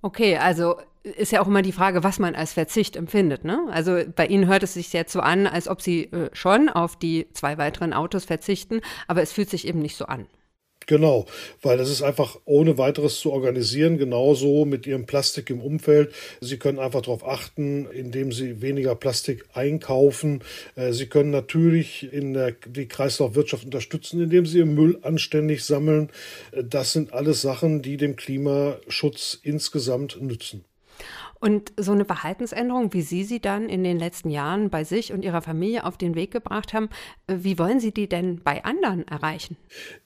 Okay, 0.00 0.38
also 0.38 0.76
ist 1.02 1.30
ja 1.30 1.42
auch 1.42 1.46
immer 1.46 1.60
die 1.60 1.72
Frage, 1.72 2.02
was 2.04 2.18
man 2.18 2.34
als 2.34 2.54
Verzicht 2.54 2.96
empfindet. 2.96 3.44
Ne? 3.44 3.66
Also 3.70 4.00
bei 4.16 4.26
Ihnen 4.26 4.46
hört 4.46 4.62
es 4.62 4.74
sich 4.74 4.94
jetzt 4.94 5.12
so 5.12 5.20
an, 5.20 5.46
als 5.46 5.68
ob 5.68 5.82
Sie 5.82 6.04
äh, 6.04 6.30
schon 6.32 6.70
auf 6.70 6.96
die 6.96 7.26
zwei 7.32 7.58
weiteren 7.58 7.92
Autos 7.92 8.24
verzichten, 8.24 8.80
aber 9.08 9.20
es 9.20 9.32
fühlt 9.32 9.50
sich 9.50 9.66
eben 9.66 9.80
nicht 9.80 9.96
so 9.96 10.06
an. 10.06 10.26
Genau, 10.88 11.26
weil 11.60 11.76
das 11.76 11.90
ist 11.90 12.00
einfach 12.00 12.38
ohne 12.46 12.78
weiteres 12.78 13.20
zu 13.20 13.30
organisieren, 13.30 13.98
genauso 13.98 14.64
mit 14.64 14.86
Ihrem 14.86 15.04
Plastik 15.04 15.50
im 15.50 15.60
Umfeld. 15.60 16.14
Sie 16.40 16.56
können 16.56 16.78
einfach 16.78 17.02
darauf 17.02 17.28
achten, 17.28 17.86
indem 17.92 18.32
Sie 18.32 18.62
weniger 18.62 18.94
Plastik 18.94 19.44
einkaufen. 19.52 20.42
Äh, 20.76 20.92
Sie 20.92 21.04
können 21.04 21.30
natürlich 21.30 22.10
in 22.10 22.32
der, 22.32 22.52
die 22.52 22.88
Kreislaufwirtschaft 22.88 23.66
unterstützen, 23.66 24.22
indem 24.22 24.46
Sie 24.46 24.58
Ihren 24.58 24.74
Müll 24.74 24.98
anständig 25.02 25.62
sammeln. 25.62 26.08
Äh, 26.52 26.64
das 26.64 26.94
sind 26.94 27.12
alles 27.12 27.42
Sachen, 27.42 27.82
die 27.82 27.98
dem 27.98 28.16
Klimaschutz 28.16 29.38
insgesamt 29.42 30.18
nützen. 30.22 30.64
Und 31.40 31.72
so 31.76 31.92
eine 31.92 32.04
Verhaltensänderung, 32.04 32.92
wie 32.92 33.02
Sie 33.02 33.22
sie 33.22 33.38
dann 33.38 33.68
in 33.68 33.84
den 33.84 33.98
letzten 33.98 34.28
Jahren 34.28 34.70
bei 34.70 34.82
sich 34.82 35.12
und 35.12 35.24
Ihrer 35.24 35.40
Familie 35.40 35.84
auf 35.84 35.96
den 35.96 36.16
Weg 36.16 36.32
gebracht 36.32 36.72
haben, 36.72 36.88
äh, 37.28 37.36
wie 37.38 37.58
wollen 37.58 37.78
Sie 37.78 37.92
die 37.92 38.08
denn 38.08 38.40
bei 38.42 38.64
anderen 38.64 39.06
erreichen? 39.06 39.56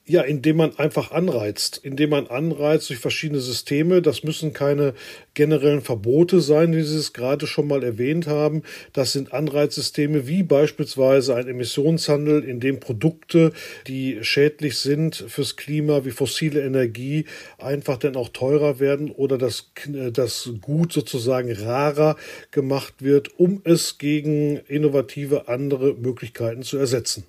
Ja, 0.05 0.21
indem 0.21 0.57
man 0.57 0.77
einfach 0.77 1.11
anreizt, 1.11 1.77
indem 1.77 2.11
man 2.11 2.27
anreizt 2.27 2.89
durch 2.89 2.99
verschiedene 2.99 3.39
Systeme. 3.39 4.01
Das 4.01 4.23
müssen 4.23 4.53
keine 4.53 4.93
generellen 5.33 5.81
Verbote 5.81 6.39
sein, 6.41 6.75
wie 6.75 6.83
Sie 6.83 6.97
es 6.97 7.13
gerade 7.13 7.47
schon 7.47 7.67
mal 7.67 7.83
erwähnt 7.83 8.27
haben. 8.27 8.61
Das 8.91 9.13
sind 9.13 9.33
Anreizsysteme 9.33 10.27
wie 10.27 10.43
beispielsweise 10.43 11.35
ein 11.35 11.47
Emissionshandel, 11.47 12.43
in 12.43 12.59
dem 12.59 12.79
Produkte, 12.79 13.53
die 13.87 14.19
schädlich 14.21 14.77
sind 14.77 15.15
fürs 15.15 15.55
Klima, 15.55 16.05
wie 16.05 16.11
fossile 16.11 16.61
Energie, 16.61 17.25
einfach 17.57 17.97
dann 17.97 18.15
auch 18.17 18.29
teurer 18.29 18.79
werden 18.79 19.09
oder 19.09 19.39
das, 19.39 19.71
das 20.11 20.51
Gut 20.61 20.93
sozusagen 20.93 21.22
rarer 21.27 22.15
gemacht 22.51 22.95
wird, 22.99 23.39
um 23.39 23.61
es 23.63 23.97
gegen 23.97 24.57
innovative 24.67 25.47
andere 25.47 25.93
Möglichkeiten 25.93 26.63
zu 26.63 26.77
ersetzen. 26.77 27.25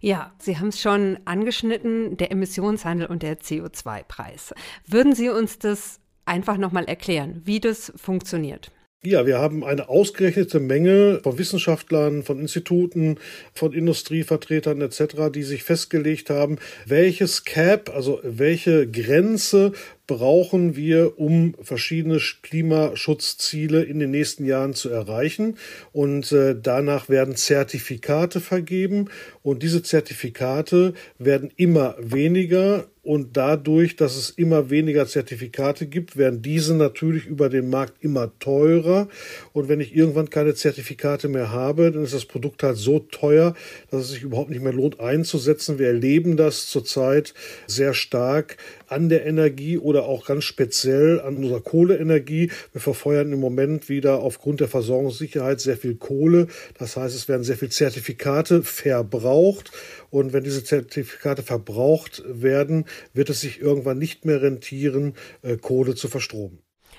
Ja, 0.00 0.32
Sie 0.38 0.58
haben 0.58 0.68
es 0.68 0.80
schon 0.80 1.18
angeschnitten, 1.24 2.16
der 2.16 2.32
Emissionshandel 2.32 3.06
und 3.06 3.22
der 3.22 3.38
CO2-Preis. 3.38 4.54
Würden 4.86 5.14
Sie 5.14 5.28
uns 5.28 5.58
das 5.58 6.00
einfach 6.24 6.56
nochmal 6.56 6.84
erklären, 6.84 7.42
wie 7.44 7.60
das 7.60 7.92
funktioniert? 7.96 8.70
Ja, 9.04 9.24
wir 9.24 9.38
haben 9.38 9.62
eine 9.62 9.88
ausgerechnete 9.88 10.58
Menge 10.58 11.20
von 11.22 11.38
Wissenschaftlern, 11.38 12.24
von 12.24 12.40
Instituten, 12.40 13.18
von 13.54 13.72
Industrievertretern 13.72 14.80
etc., 14.80 15.30
die 15.32 15.44
sich 15.44 15.62
festgelegt 15.62 16.28
haben, 16.28 16.58
welches 16.86 17.44
Cap, 17.44 17.94
also 17.94 18.18
welche 18.24 18.90
Grenze 18.90 19.72
brauchen 20.06 20.76
wir, 20.76 21.18
um 21.18 21.54
verschiedene 21.60 22.20
Klimaschutzziele 22.42 23.82
in 23.82 23.98
den 23.98 24.10
nächsten 24.10 24.44
Jahren 24.44 24.74
zu 24.74 24.88
erreichen. 24.88 25.56
Und 25.92 26.32
äh, 26.32 26.54
danach 26.60 27.08
werden 27.08 27.36
Zertifikate 27.36 28.40
vergeben. 28.40 29.08
Und 29.42 29.62
diese 29.62 29.82
Zertifikate 29.82 30.94
werden 31.18 31.50
immer 31.56 31.96
weniger. 31.98 32.86
Und 33.06 33.36
dadurch, 33.36 33.94
dass 33.94 34.16
es 34.16 34.30
immer 34.30 34.68
weniger 34.68 35.06
Zertifikate 35.06 35.86
gibt, 35.86 36.16
werden 36.16 36.42
diese 36.42 36.74
natürlich 36.74 37.24
über 37.24 37.48
den 37.48 37.70
Markt 37.70 38.02
immer 38.02 38.36
teurer. 38.40 39.06
Und 39.52 39.68
wenn 39.68 39.78
ich 39.78 39.94
irgendwann 39.94 40.28
keine 40.28 40.54
Zertifikate 40.54 41.28
mehr 41.28 41.52
habe, 41.52 41.92
dann 41.92 42.02
ist 42.02 42.14
das 42.14 42.24
Produkt 42.24 42.64
halt 42.64 42.78
so 42.78 42.98
teuer, 42.98 43.54
dass 43.92 44.00
es 44.02 44.10
sich 44.10 44.22
überhaupt 44.24 44.50
nicht 44.50 44.60
mehr 44.60 44.72
lohnt 44.72 44.98
einzusetzen. 44.98 45.78
Wir 45.78 45.86
erleben 45.86 46.36
das 46.36 46.66
zurzeit 46.66 47.32
sehr 47.68 47.94
stark 47.94 48.56
an 48.88 49.08
der 49.08 49.24
Energie 49.24 49.78
oder 49.78 50.06
auch 50.06 50.26
ganz 50.26 50.42
speziell 50.42 51.20
an 51.20 51.36
unserer 51.36 51.60
Kohleenergie. 51.60 52.50
Wir 52.72 52.80
verfeuern 52.80 53.32
im 53.32 53.38
Moment 53.38 53.88
wieder 53.88 54.18
aufgrund 54.18 54.60
der 54.60 54.68
Versorgungssicherheit 54.68 55.60
sehr 55.60 55.76
viel 55.76 55.94
Kohle. 55.94 56.48
Das 56.76 56.96
heißt, 56.96 57.14
es 57.14 57.28
werden 57.28 57.44
sehr 57.44 57.56
viel 57.56 57.70
Zertifikate 57.70 58.64
verbraucht. 58.64 59.70
Und 60.10 60.32
wenn 60.32 60.44
diese 60.44 60.64
Zertifikate 60.64 61.42
verbraucht 61.42 62.22
werden, 62.26 62.84
wird 63.12 63.30
es 63.30 63.40
sich 63.40 63.60
irgendwann 63.60 63.98
nicht 63.98 64.24
mehr 64.24 64.42
rentieren, 64.42 65.14
äh, 65.42 65.56
Kohle 65.56 65.94
zu 65.94 66.08
verstromen. 66.08 66.58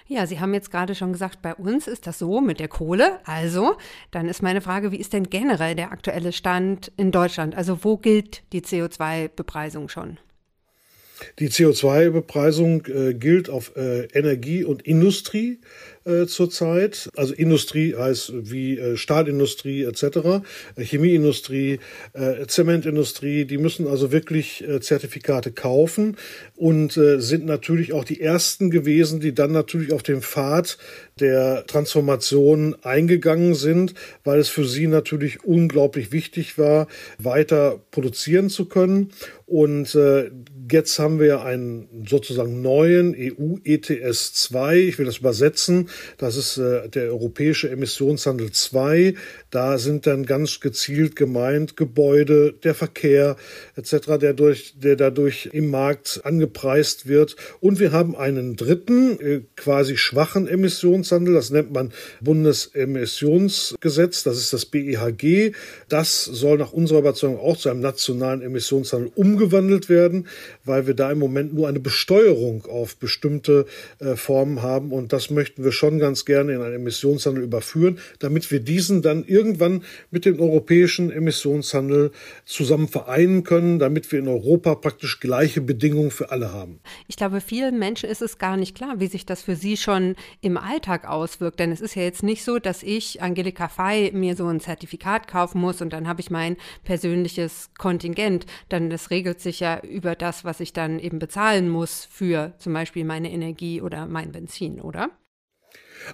Ja, 0.10 0.26
Sie 0.26 0.40
haben 0.40 0.54
jetzt 0.54 0.72
gerade 0.72 0.96
schon 0.96 1.12
gesagt, 1.12 1.42
bei 1.42 1.54
uns 1.54 1.86
ist 1.88 2.08
das 2.08 2.18
so 2.18 2.40
mit 2.40 2.62
der 2.62 2.70
Kohle. 2.70 3.20
Also, 3.26 3.76
dann 4.12 4.30
ist 4.30 4.42
meine 4.42 4.62
Frage, 4.62 4.94
wie 4.94 4.98
ist 4.98 5.12
denn 5.12 5.30
generell 5.30 5.76
der 5.76 5.92
aktuelle 5.92 6.32
Stand 6.32 6.92
in 6.96 7.12
Deutschland? 7.12 7.56
Also, 7.56 7.84
wo 7.84 7.98
gilt 7.98 8.44
die 8.54 8.62
CO2-Bepreisung 8.62 9.90
schon? 9.90 10.18
Die 11.40 11.50
CO2-Bepreisung 11.50 12.86
äh, 12.86 13.14
gilt 13.14 13.50
auf 13.50 13.76
äh, 13.76 14.06
Energie 14.14 14.64
und 14.64 14.84
Industrie. 14.84 15.60
Äh, 16.08 16.26
zurzeit. 16.28 17.10
Also 17.16 17.34
Industrie 17.34 17.96
heißt 17.96 18.32
wie 18.50 18.78
äh, 18.78 18.98
Stahlindustrie 18.98 19.84
etc., 19.84 20.04
äh, 20.76 20.84
Chemieindustrie, 20.84 21.80
äh, 22.14 22.46
Zementindustrie, 22.48 23.46
die 23.46 23.58
müssen 23.58 23.88
also 23.88 24.12
wirklich 24.12 24.68
äh, 24.68 24.80
Zertifikate 24.80 25.52
kaufen 25.52 26.18
und 26.56 26.98
äh, 26.98 27.20
sind 27.20 27.46
natürlich 27.46 27.94
auch 27.94 28.06
die 28.06 28.22
ersten 28.22 28.72
gewesen, 28.72 29.20
die 29.20 29.34
dann 29.34 29.52
natürlich 29.52 29.92
auf 29.92 30.04
dem 30.04 30.22
Pfad 30.22 30.78
der 31.20 31.66
Transformation 31.66 32.76
eingegangen 32.84 33.56
sind, 33.56 33.94
weil 34.24 34.40
es 34.40 34.50
für 34.50 34.66
sie 34.66 34.88
natürlich 34.88 35.44
unglaublich 35.44 36.12
wichtig 36.12 36.58
war, 36.58 36.88
weiter 37.18 37.80
produzieren 37.92 38.50
zu 38.50 38.66
können. 38.66 39.12
Und 39.46 39.96
äh, 39.96 40.30
jetzt 40.70 41.00
haben 41.00 41.20
wir 41.20 41.44
einen 41.44 42.06
sozusagen 42.08 42.62
neuen 42.62 43.16
EU 43.16 43.58
ETS 43.64 44.34
2. 44.34 44.78
Ich 44.80 45.00
will 45.00 45.06
das 45.06 45.20
übersetzen. 45.20 45.90
Das 46.18 46.36
ist 46.36 46.58
äh, 46.58 46.90
der 46.90 47.10
europäische 47.10 47.70
Emissionshandel 47.70 48.52
2. 48.52 49.16
Da 49.50 49.78
sind 49.78 50.08
dann 50.08 50.26
ganz 50.26 50.60
gezielt 50.60 51.16
gemeint 51.16 51.78
Gebäude, 51.78 52.54
der 52.64 52.76
Verkehr 52.76 53.36
etc., 53.76 54.18
der 54.20 54.34
durch, 54.34 54.74
der 54.78 54.96
dadurch 54.96 55.50
im 55.52 55.70
Markt 55.70 56.22
angepreist 56.24 57.08
wird. 57.08 57.36
Und 57.60 57.80
wir 57.80 57.92
haben 57.92 58.16
einen 58.16 58.56
dritten, 58.56 59.20
äh, 59.20 59.42
quasi 59.56 59.98
schwachen 59.98 60.48
Emissionshandel. 60.48 61.34
Das 61.34 61.50
nennt 61.50 61.72
man 61.72 61.92
Bundesemissionsgesetz. 62.22 64.24
Das 64.24 64.38
ist 64.38 64.54
das 64.54 64.66
BEHG. 64.66 65.54
Das 65.90 66.26
soll 66.26 66.58
nach 66.58 66.74
unserer 66.74 67.00
Überzeugung 67.00 67.40
auch 67.40 67.58
zu 67.58 67.70
einem 67.70 67.80
nationalen 67.80 68.42
Emissionshandel 68.42 69.12
umgewandelt 69.16 69.90
werden, 69.90 70.28
weil 70.66 70.88
wir 70.88 70.94
da 70.94 71.12
im 71.12 71.20
Moment 71.20 71.54
nur 71.54 71.68
eine 71.68 71.80
Besteuerung 71.80 72.66
auf 72.66 72.98
bestimmte 72.98 73.66
äh, 74.00 74.16
Formen 74.16 74.62
haben. 74.62 74.92
Und 74.92 75.14
das 75.14 75.30
möchten 75.30 75.64
wir 75.64 75.72
schon 75.72 75.87
ganz 76.00 76.26
gerne 76.26 76.54
in 76.54 76.62
einen 76.62 76.76
Emissionshandel 76.76 77.44
überführen, 77.44 78.00
damit 78.20 78.52
wir 78.52 78.60
diesen 78.60 79.02
dann 79.02 79.24
irgendwann 79.24 79.84
mit 80.12 80.26
dem 80.26 80.40
europäischen 80.40 81.12
Emissionshandel 81.12 82.12
zusammen 82.46 82.88
vereinen 82.88 83.44
können, 83.44 83.80
damit 83.80 84.12
wir 84.12 84.20
in 84.20 84.28
Europa 84.28 84.76
praktisch 84.76 85.20
gleiche 85.20 85.62
Bedingungen 85.62 86.12
für 86.12 86.32
alle 86.32 86.52
haben. 86.52 86.80
Ich 87.08 87.16
glaube, 87.16 87.42
vielen 87.42 87.80
Menschen 87.80 88.10
ist 88.10 88.22
es 88.22 88.38
gar 88.38 88.58
nicht 88.58 88.76
klar, 88.76 89.00
wie 89.00 89.08
sich 89.08 89.26
das 89.26 89.44
für 89.44 89.56
sie 89.56 89.78
schon 89.78 90.16
im 90.42 90.58
Alltag 90.58 91.08
auswirkt. 91.08 91.60
Denn 91.60 91.72
es 91.72 91.82
ist 91.82 91.96
ja 91.96 92.04
jetzt 92.04 92.24
nicht 92.24 92.44
so, 92.44 92.60
dass 92.60 92.84
ich, 92.84 93.22
Angelika 93.22 93.68
Fey, 93.68 94.12
mir 94.14 94.36
so 94.36 94.48
ein 94.48 94.60
Zertifikat 94.60 95.28
kaufen 95.28 95.62
muss 95.62 95.82
und 95.82 95.94
dann 95.94 96.08
habe 96.08 96.22
ich 96.22 96.30
mein 96.30 96.58
persönliches 96.84 97.70
Kontingent. 97.78 98.46
Dann 98.70 98.90
das 98.90 99.10
regelt 99.12 99.40
sich 99.40 99.60
ja 99.60 99.80
über 99.80 100.16
das, 100.16 100.44
was 100.44 100.60
ich 100.60 100.74
dann 100.74 101.00
eben 101.00 101.20
bezahlen 101.20 101.70
muss 101.70 102.08
für 102.10 102.54
zum 102.60 102.74
Beispiel 102.74 103.06
meine 103.06 103.32
Energie 103.32 103.82
oder 103.82 104.06
mein 104.08 104.32
Benzin, 104.32 104.82
oder? 104.82 105.12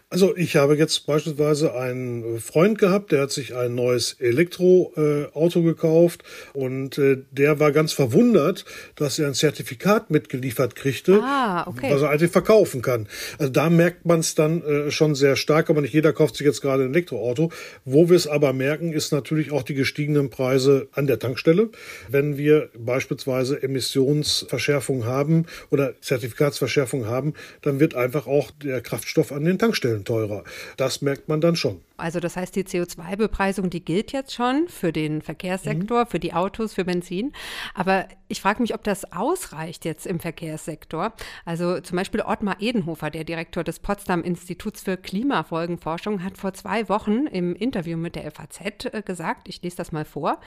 Also 0.09 0.35
ich 0.35 0.55
habe 0.55 0.75
jetzt 0.75 1.05
beispielsweise 1.05 1.75
einen 1.75 2.39
Freund 2.39 2.77
gehabt, 2.77 3.11
der 3.11 3.23
hat 3.23 3.31
sich 3.31 3.55
ein 3.55 3.75
neues 3.75 4.13
Elektroauto 4.19 5.59
äh, 5.59 5.63
gekauft 5.63 6.23
und 6.53 6.97
äh, 6.97 7.17
der 7.31 7.59
war 7.59 7.71
ganz 7.71 7.93
verwundert, 7.93 8.65
dass 8.95 9.19
er 9.19 9.27
ein 9.27 9.33
Zertifikat 9.33 10.09
mitgeliefert 10.09 10.75
kriegte, 10.75 11.19
ah, 11.21 11.67
okay. 11.67 11.91
was 11.91 12.01
er 12.01 12.09
eigentlich 12.09 12.31
verkaufen 12.31 12.81
kann. 12.81 13.07
Also 13.37 13.51
da 13.51 13.69
merkt 13.69 14.05
man 14.05 14.19
es 14.19 14.35
dann 14.35 14.61
äh, 14.63 14.91
schon 14.91 15.15
sehr 15.15 15.35
stark, 15.35 15.69
aber 15.69 15.81
nicht 15.81 15.93
jeder 15.93 16.13
kauft 16.13 16.35
sich 16.35 16.45
jetzt 16.45 16.61
gerade 16.61 16.83
ein 16.83 16.91
Elektroauto. 16.91 17.51
Wo 17.85 18.09
wir 18.09 18.15
es 18.15 18.27
aber 18.27 18.53
merken, 18.53 18.93
ist 18.93 19.11
natürlich 19.11 19.51
auch 19.51 19.63
die 19.63 19.73
gestiegenen 19.73 20.29
Preise 20.29 20.87
an 20.93 21.07
der 21.07 21.19
Tankstelle. 21.19 21.69
Wenn 22.09 22.37
wir 22.37 22.69
beispielsweise 22.77 23.61
Emissionsverschärfung 23.61 25.05
haben 25.05 25.45
oder 25.69 25.99
Zertifikatsverschärfung 26.01 27.07
haben, 27.07 27.33
dann 27.61 27.79
wird 27.79 27.95
einfach 27.95 28.27
auch 28.27 28.51
der 28.51 28.81
Kraftstoff 28.81 29.31
an 29.31 29.45
den 29.45 29.59
Tankstellen 29.59 29.72
Tankstellen 29.73 30.05
teurer. 30.05 30.43
Das 30.77 31.01
merkt 31.01 31.27
man 31.27 31.41
dann 31.41 31.55
schon. 31.55 31.81
Also 31.97 32.19
das 32.19 32.35
heißt, 32.35 32.55
die 32.55 32.63
CO2-Bepreisung, 32.63 33.69
die 33.69 33.83
gilt 33.83 34.11
jetzt 34.11 34.33
schon 34.33 34.67
für 34.67 34.91
den 34.91 35.21
Verkehrssektor, 35.21 36.01
mhm. 36.01 36.07
für 36.07 36.19
die 36.19 36.33
Autos, 36.33 36.73
für 36.73 36.85
Benzin. 36.85 37.33
Aber 37.73 38.07
ich 38.27 38.41
frage 38.41 38.61
mich, 38.61 38.73
ob 38.73 38.83
das 38.83 39.11
ausreicht 39.13 39.85
jetzt 39.85 40.05
im 40.05 40.19
Verkehrssektor. 40.19 41.13
Also 41.45 41.79
zum 41.79 41.97
Beispiel 41.97 42.21
Ottmar 42.21 42.57
Edenhofer, 42.59 43.09
der 43.09 43.23
Direktor 43.23 43.63
des 43.63 43.79
Potsdam 43.79 44.23
Instituts 44.23 44.81
für 44.81 44.97
Klimafolgenforschung, 44.97 46.23
hat 46.23 46.37
vor 46.37 46.53
zwei 46.53 46.89
Wochen 46.89 47.25
im 47.27 47.55
Interview 47.55 47.97
mit 47.97 48.15
der 48.15 48.29
FAZ 48.31 48.85
äh, 48.85 49.01
gesagt, 49.03 49.47
ich 49.47 49.61
lese 49.61 49.77
das 49.77 49.91
mal 49.91 50.05
vor, 50.05 50.39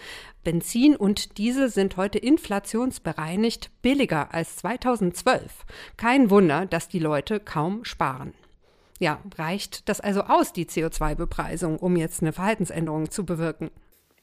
Benzin 0.45 0.95
und 0.95 1.39
Diesel 1.39 1.69
sind 1.69 1.97
heute 1.97 2.19
inflationsbereinigt 2.19 3.71
billiger 3.83 4.33
als 4.35 4.57
2012. 4.57 5.65
Kein 5.97 6.31
Wunder, 6.31 6.67
dass 6.67 6.89
die 6.89 6.99
Leute 6.99 7.41
kaum 7.41 7.85
sparen. 7.85 8.35
Ja, 8.99 9.21
reicht 9.37 9.89
das 9.89 10.01
also 10.01 10.23
aus, 10.23 10.53
die 10.53 10.67
CO2-Bepreisung, 10.67 11.79
um 11.79 11.97
jetzt 11.97 12.23
eine 12.23 12.33
Verhaltensänderung 12.33 13.11
zu 13.11 13.25
bewirken? 13.25 13.71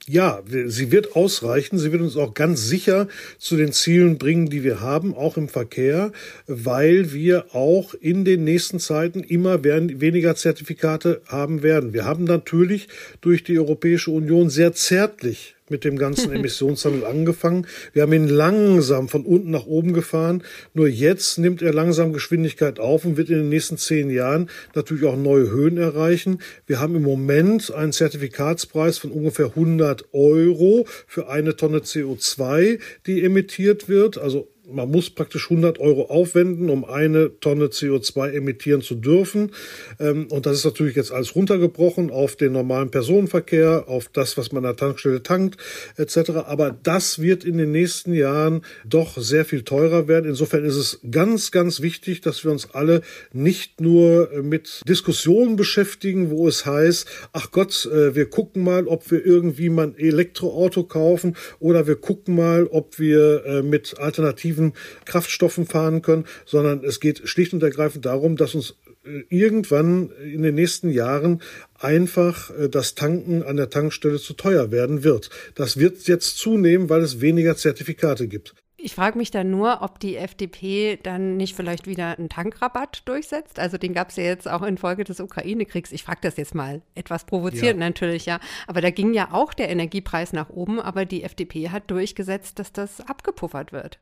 Ja, 0.06 0.42
sie 0.66 0.92
wird 0.92 1.16
ausreichen. 1.16 1.80
Sie 1.80 1.94
wird 1.94 2.02
uns 2.02 2.18
auch 2.18 2.34
ganz 2.34 2.68
sicher 2.68 3.08
zu 3.38 3.56
den 3.56 3.72
Zielen 3.72 4.18
bringen, 4.18 4.50
die 4.50 4.62
wir 4.62 4.82
haben, 4.82 5.16
auch 5.16 5.38
im 5.38 5.48
Verkehr, 5.48 6.12
weil 6.46 7.14
wir 7.14 7.56
auch 7.56 7.94
in 7.94 8.26
den 8.26 8.44
nächsten 8.44 8.80
Zeiten 8.80 9.22
immer 9.22 9.64
weniger 9.64 10.36
Zertifikate 10.36 11.22
haben 11.28 11.64
werden. 11.64 11.94
Wir 11.94 12.04
haben 12.04 12.26
natürlich 12.26 12.90
durch 13.22 13.46
die 13.46 13.58
Europäische 13.58 14.12
Union 14.12 14.50
sehr 14.50 14.74
zärtlich 14.74 15.56
mit 15.74 15.84
dem 15.84 15.98
ganzen 15.98 16.32
Emissionshandel 16.34 17.04
angefangen. 17.04 17.68
Wir 17.92 18.04
haben 18.04 18.14
ihn 18.14 18.30
langsam 18.30 19.10
von 19.10 19.26
unten 19.26 19.52
nach 19.52 19.66
oben 19.66 19.92
gefahren. 19.92 20.44
Nur 20.74 20.88
jetzt 20.88 21.40
nimmt 21.40 21.62
er 21.62 21.74
langsam 21.74 22.14
Geschwindigkeit 22.14 22.80
auf 22.80 23.04
und 23.04 23.18
wird 23.18 23.30
in 23.30 23.38
den 23.38 23.50
nächsten 23.50 23.78
zehn 23.78 24.10
Jahren 24.10 24.50
natürlich 24.76 25.04
auch 25.04 25.18
neue 25.18 25.50
Höhen 25.50 25.78
erreichen. 25.78 26.40
Wir 26.68 26.80
haben 26.80 26.96
im 26.96 27.04
Moment 27.04 27.74
einen 27.74 27.92
Zertifikatspreis 27.92 29.00
von 29.00 29.12
ungefähr 29.12 29.48
100 29.48 30.14
Euro 30.14 30.86
für 31.08 31.28
eine 31.28 31.56
Tonne 31.56 31.80
CO2, 31.80 32.80
die 33.08 33.24
emittiert 33.24 33.90
wird. 33.90 34.18
Also 34.18 34.53
man 34.72 34.90
muss 34.90 35.10
praktisch 35.10 35.50
100 35.50 35.80
Euro 35.80 36.06
aufwenden, 36.06 36.70
um 36.70 36.86
eine 36.86 37.40
Tonne 37.40 37.66
CO2 37.66 38.32
emittieren 38.32 38.82
zu 38.82 38.96
dürfen. 38.96 39.52
Ähm, 40.00 40.28
und 40.30 40.46
das 40.46 40.58
ist 40.58 40.66
natürlich 40.66 40.96
jetzt 40.96 41.12
alles 41.12 41.36
runtergebrochen 41.36 42.12
auf 42.12 42.36
den 42.36 42.54
normalen 42.54 42.90
Personenverkehr, 42.90 43.86
auf 43.88 44.10
das, 44.10 44.38
was 44.38 44.52
man 44.52 44.64
an 44.64 44.72
der 44.72 44.78
Tankstelle 44.78 45.22
tankt, 45.22 45.58
etc. 45.98 46.32
Aber 46.46 46.76
das 46.84 47.20
wird 47.20 47.44
in 47.44 47.58
den 47.58 47.72
nächsten 47.72 48.14
Jahren 48.14 48.62
doch 48.86 49.18
sehr 49.18 49.46
viel 49.46 49.64
teurer 49.64 50.08
werden. 50.08 50.30
Insofern 50.30 50.64
ist 50.64 50.78
es 50.78 51.00
ganz, 51.12 51.52
ganz 51.52 51.82
wichtig, 51.82 52.22
dass 52.22 52.44
wir 52.44 52.52
uns 52.52 52.74
alle 52.74 53.02
nicht 53.34 53.82
nur 53.82 54.30
mit 54.42 54.82
Diskussionen 54.88 55.56
beschäftigen, 55.56 56.30
wo 56.30 56.48
es 56.48 56.66
heißt, 56.66 57.08
ach 57.34 57.52
Gott, 57.52 57.86
äh, 57.92 58.16
wir 58.16 58.30
gucken 58.30 58.64
mal, 58.64 58.88
ob 58.88 59.12
wir 59.12 59.26
irgendwie 59.26 59.70
mal 59.70 59.88
ein 59.88 59.98
Elektroauto 59.98 60.84
kaufen 60.84 61.36
oder 61.60 61.86
wir 61.86 61.98
gucken 61.98 62.36
mal, 62.36 62.68
ob 62.68 62.98
wir 63.00 63.46
äh, 63.46 63.62
mit 63.62 64.00
alternativen 64.00 64.53
alternativen 64.54 64.74
Kraftstoffen 65.06 65.66
fahren 65.66 66.02
können, 66.02 66.26
sondern 66.46 66.84
es 66.84 67.00
geht 67.00 67.28
schlicht 67.28 67.54
und 67.54 67.64
ergreifend 67.64 68.06
darum, 68.06 68.36
dass 68.36 68.56
uns 68.56 68.76
äh, 69.06 69.24
irgendwann 69.30 70.12
in 70.24 70.44
den 70.44 70.56
nächsten 70.56 70.90
Jahren 70.90 71.42
einfach 71.80 72.52
äh, 72.58 72.70
das 72.70 72.96
Tanken 72.96 73.44
an 73.44 73.58
der 73.58 73.70
Tankstelle 73.70 74.20
zu 74.20 74.34
teuer 74.34 74.72
werden 74.72 75.04
wird. 75.04 75.30
Das 75.56 75.78
wird 75.78 76.08
jetzt 76.08 76.38
zunehmen, 76.38 76.90
weil 76.90 77.02
es 77.02 77.22
weniger 77.22 77.56
Zertifikate 77.56 78.28
gibt. 78.28 78.56
Ich 78.86 78.96
frage 78.96 79.18
mich 79.18 79.32
dann 79.32 79.50
nur, 79.50 79.82
ob 79.82 79.98
die 80.02 80.18
FDP 80.18 81.00
dann 81.02 81.38
nicht 81.38 81.56
vielleicht 81.56 81.88
wieder 81.88 82.18
einen 82.18 82.28
Tankrabatt 82.28 83.04
durchsetzt. 83.06 83.58
Also 83.58 83.78
den 83.78 83.94
gab 83.94 84.10
es 84.10 84.18
ja 84.18 84.26
jetzt 84.26 84.46
auch 84.46 84.62
infolge 84.62 85.06
des 85.06 85.22
Ukraine-Kriegs. 85.22 85.94
Ich 85.94 86.04
frage 86.04 86.20
das 86.22 86.36
jetzt 86.36 86.54
mal 86.54 86.82
etwas 86.94 87.24
provoziert 87.24 87.64
ja. 87.64 87.74
natürlich, 87.76 88.26
ja. 88.26 88.42
Aber 88.68 88.82
da 88.82 88.90
ging 88.90 89.14
ja 89.14 89.30
auch 89.32 89.54
der 89.54 89.70
Energiepreis 89.70 90.34
nach 90.34 90.50
oben, 90.50 90.82
aber 90.82 91.06
die 91.06 91.24
FDP 91.24 91.70
hat 91.70 91.90
durchgesetzt, 91.90 92.60
dass 92.60 92.74
das 92.74 93.00
abgepuffert 93.00 93.72
wird. 93.72 94.00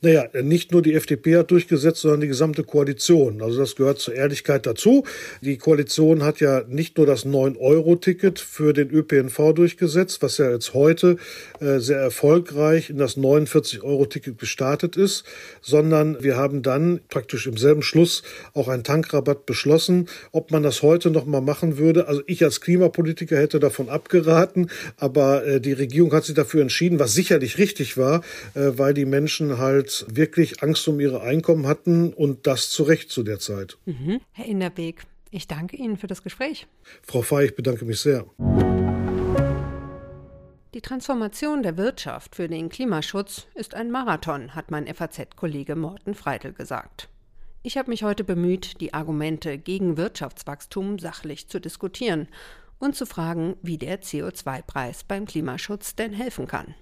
Naja, 0.00 0.26
nicht 0.42 0.72
nur 0.72 0.82
die 0.82 0.94
FDP 0.94 1.36
hat 1.36 1.52
durchgesetzt, 1.52 2.00
sondern 2.00 2.22
die 2.22 2.26
gesamte 2.26 2.64
Koalition. 2.64 3.40
Also 3.40 3.60
das 3.60 3.76
gehört 3.76 4.00
zur 4.00 4.14
Ehrlichkeit 4.14 4.66
dazu. 4.66 5.04
Die 5.42 5.58
Koalition 5.58 6.24
hat 6.24 6.40
ja 6.40 6.64
nicht 6.66 6.98
nur 6.98 7.06
das 7.06 7.24
9-Euro-Ticket 7.24 8.40
für 8.40 8.72
den 8.72 8.90
ÖPNV 8.90 9.52
durchgesetzt, 9.54 10.22
was 10.22 10.38
ja 10.38 10.50
jetzt 10.50 10.74
heute 10.74 11.18
äh, 11.60 11.78
sehr 11.78 12.00
erfolgreich 12.00 12.90
in 12.90 12.98
das 12.98 13.16
49-Euro-Ticket 13.16 14.23
gestartet 14.32 14.96
ist, 14.96 15.24
sondern 15.60 16.22
wir 16.22 16.36
haben 16.36 16.62
dann 16.62 17.00
praktisch 17.08 17.46
im 17.46 17.56
selben 17.56 17.82
Schluss 17.82 18.22
auch 18.52 18.68
einen 18.68 18.84
Tankrabatt 18.84 19.46
beschlossen. 19.46 20.08
Ob 20.32 20.50
man 20.50 20.62
das 20.62 20.82
heute 20.82 21.10
noch 21.10 21.26
mal 21.26 21.40
machen 21.40 21.78
würde, 21.78 22.08
also 22.08 22.22
ich 22.26 22.42
als 22.44 22.60
Klimapolitiker 22.60 23.36
hätte 23.36 23.60
davon 23.60 23.88
abgeraten, 23.88 24.70
aber 24.96 25.44
äh, 25.46 25.60
die 25.60 25.72
Regierung 25.72 26.12
hat 26.12 26.24
sich 26.24 26.34
dafür 26.34 26.62
entschieden, 26.62 26.98
was 26.98 27.14
sicherlich 27.14 27.58
richtig 27.58 27.96
war, 27.96 28.22
äh, 28.54 28.72
weil 28.76 28.94
die 28.94 29.04
Menschen 29.04 29.58
halt 29.58 30.06
wirklich 30.08 30.62
Angst 30.62 30.86
um 30.88 31.00
ihre 31.00 31.22
Einkommen 31.22 31.66
hatten 31.66 32.12
und 32.12 32.46
das 32.46 32.70
zu 32.70 32.84
Recht 32.84 33.10
zu 33.10 33.22
der 33.22 33.38
Zeit. 33.38 33.76
Mhm. 33.86 34.20
Herr 34.32 34.46
Inderbeek, 34.46 35.02
ich 35.30 35.48
danke 35.48 35.76
Ihnen 35.76 35.96
für 35.96 36.06
das 36.06 36.22
Gespräch. 36.22 36.66
Frau 37.02 37.22
Fey, 37.22 37.46
ich 37.46 37.56
bedanke 37.56 37.84
mich 37.84 38.00
sehr. 38.00 38.24
Die 40.74 40.80
Transformation 40.80 41.62
der 41.62 41.76
Wirtschaft 41.76 42.34
für 42.34 42.48
den 42.48 42.68
Klimaschutz 42.68 43.46
ist 43.54 43.76
ein 43.76 43.92
Marathon, 43.92 44.56
hat 44.56 44.72
mein 44.72 44.92
FAZ-Kollege 44.92 45.76
Morten 45.76 46.14
Freidel 46.14 46.52
gesagt. 46.52 47.08
Ich 47.62 47.78
habe 47.78 47.90
mich 47.90 48.02
heute 48.02 48.24
bemüht, 48.24 48.80
die 48.80 48.92
Argumente 48.92 49.56
gegen 49.56 49.96
Wirtschaftswachstum 49.96 50.98
sachlich 50.98 51.46
zu 51.48 51.60
diskutieren 51.60 52.26
und 52.80 52.96
zu 52.96 53.06
fragen, 53.06 53.54
wie 53.62 53.78
der 53.78 54.02
CO2-Preis 54.02 55.04
beim 55.04 55.26
Klimaschutz 55.26 55.94
denn 55.94 56.12
helfen 56.12 56.48
kann. 56.48 56.74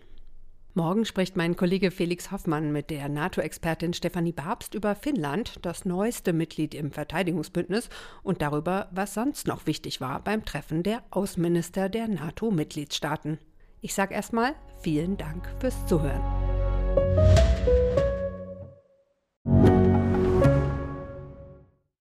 Morgen 0.72 1.05
spricht 1.05 1.37
mein 1.37 1.55
Kollege 1.55 1.90
Felix 1.90 2.31
Hoffmann 2.31 2.72
mit 2.72 2.88
der 2.88 3.11
NATO-Expertin 3.11 3.92
Stefanie 3.92 4.33
Babst 4.33 4.72
über 4.72 4.94
Finnland, 4.94 5.59
das 5.61 5.85
neueste 5.85 6.33
Mitglied 6.33 6.72
im 6.72 6.92
Verteidigungsbündnis, 6.92 7.90
und 8.22 8.40
darüber, 8.40 8.88
was 8.90 9.12
sonst 9.12 9.46
noch 9.46 9.66
wichtig 9.66 10.00
war 10.00 10.24
beim 10.24 10.46
Treffen 10.46 10.83
der 10.83 11.02
Außenminister 11.11 11.90
der 11.90 12.09
NATO-Mitgliedstaaten. 12.09 13.38
Ich 13.85 13.95
sage 13.95 14.14
erstmal 14.14 14.55
vielen 14.79 15.16
Dank 15.16 15.45
fürs 15.59 15.75
Zuhören. 15.87 16.41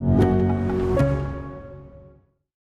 you 0.00 0.33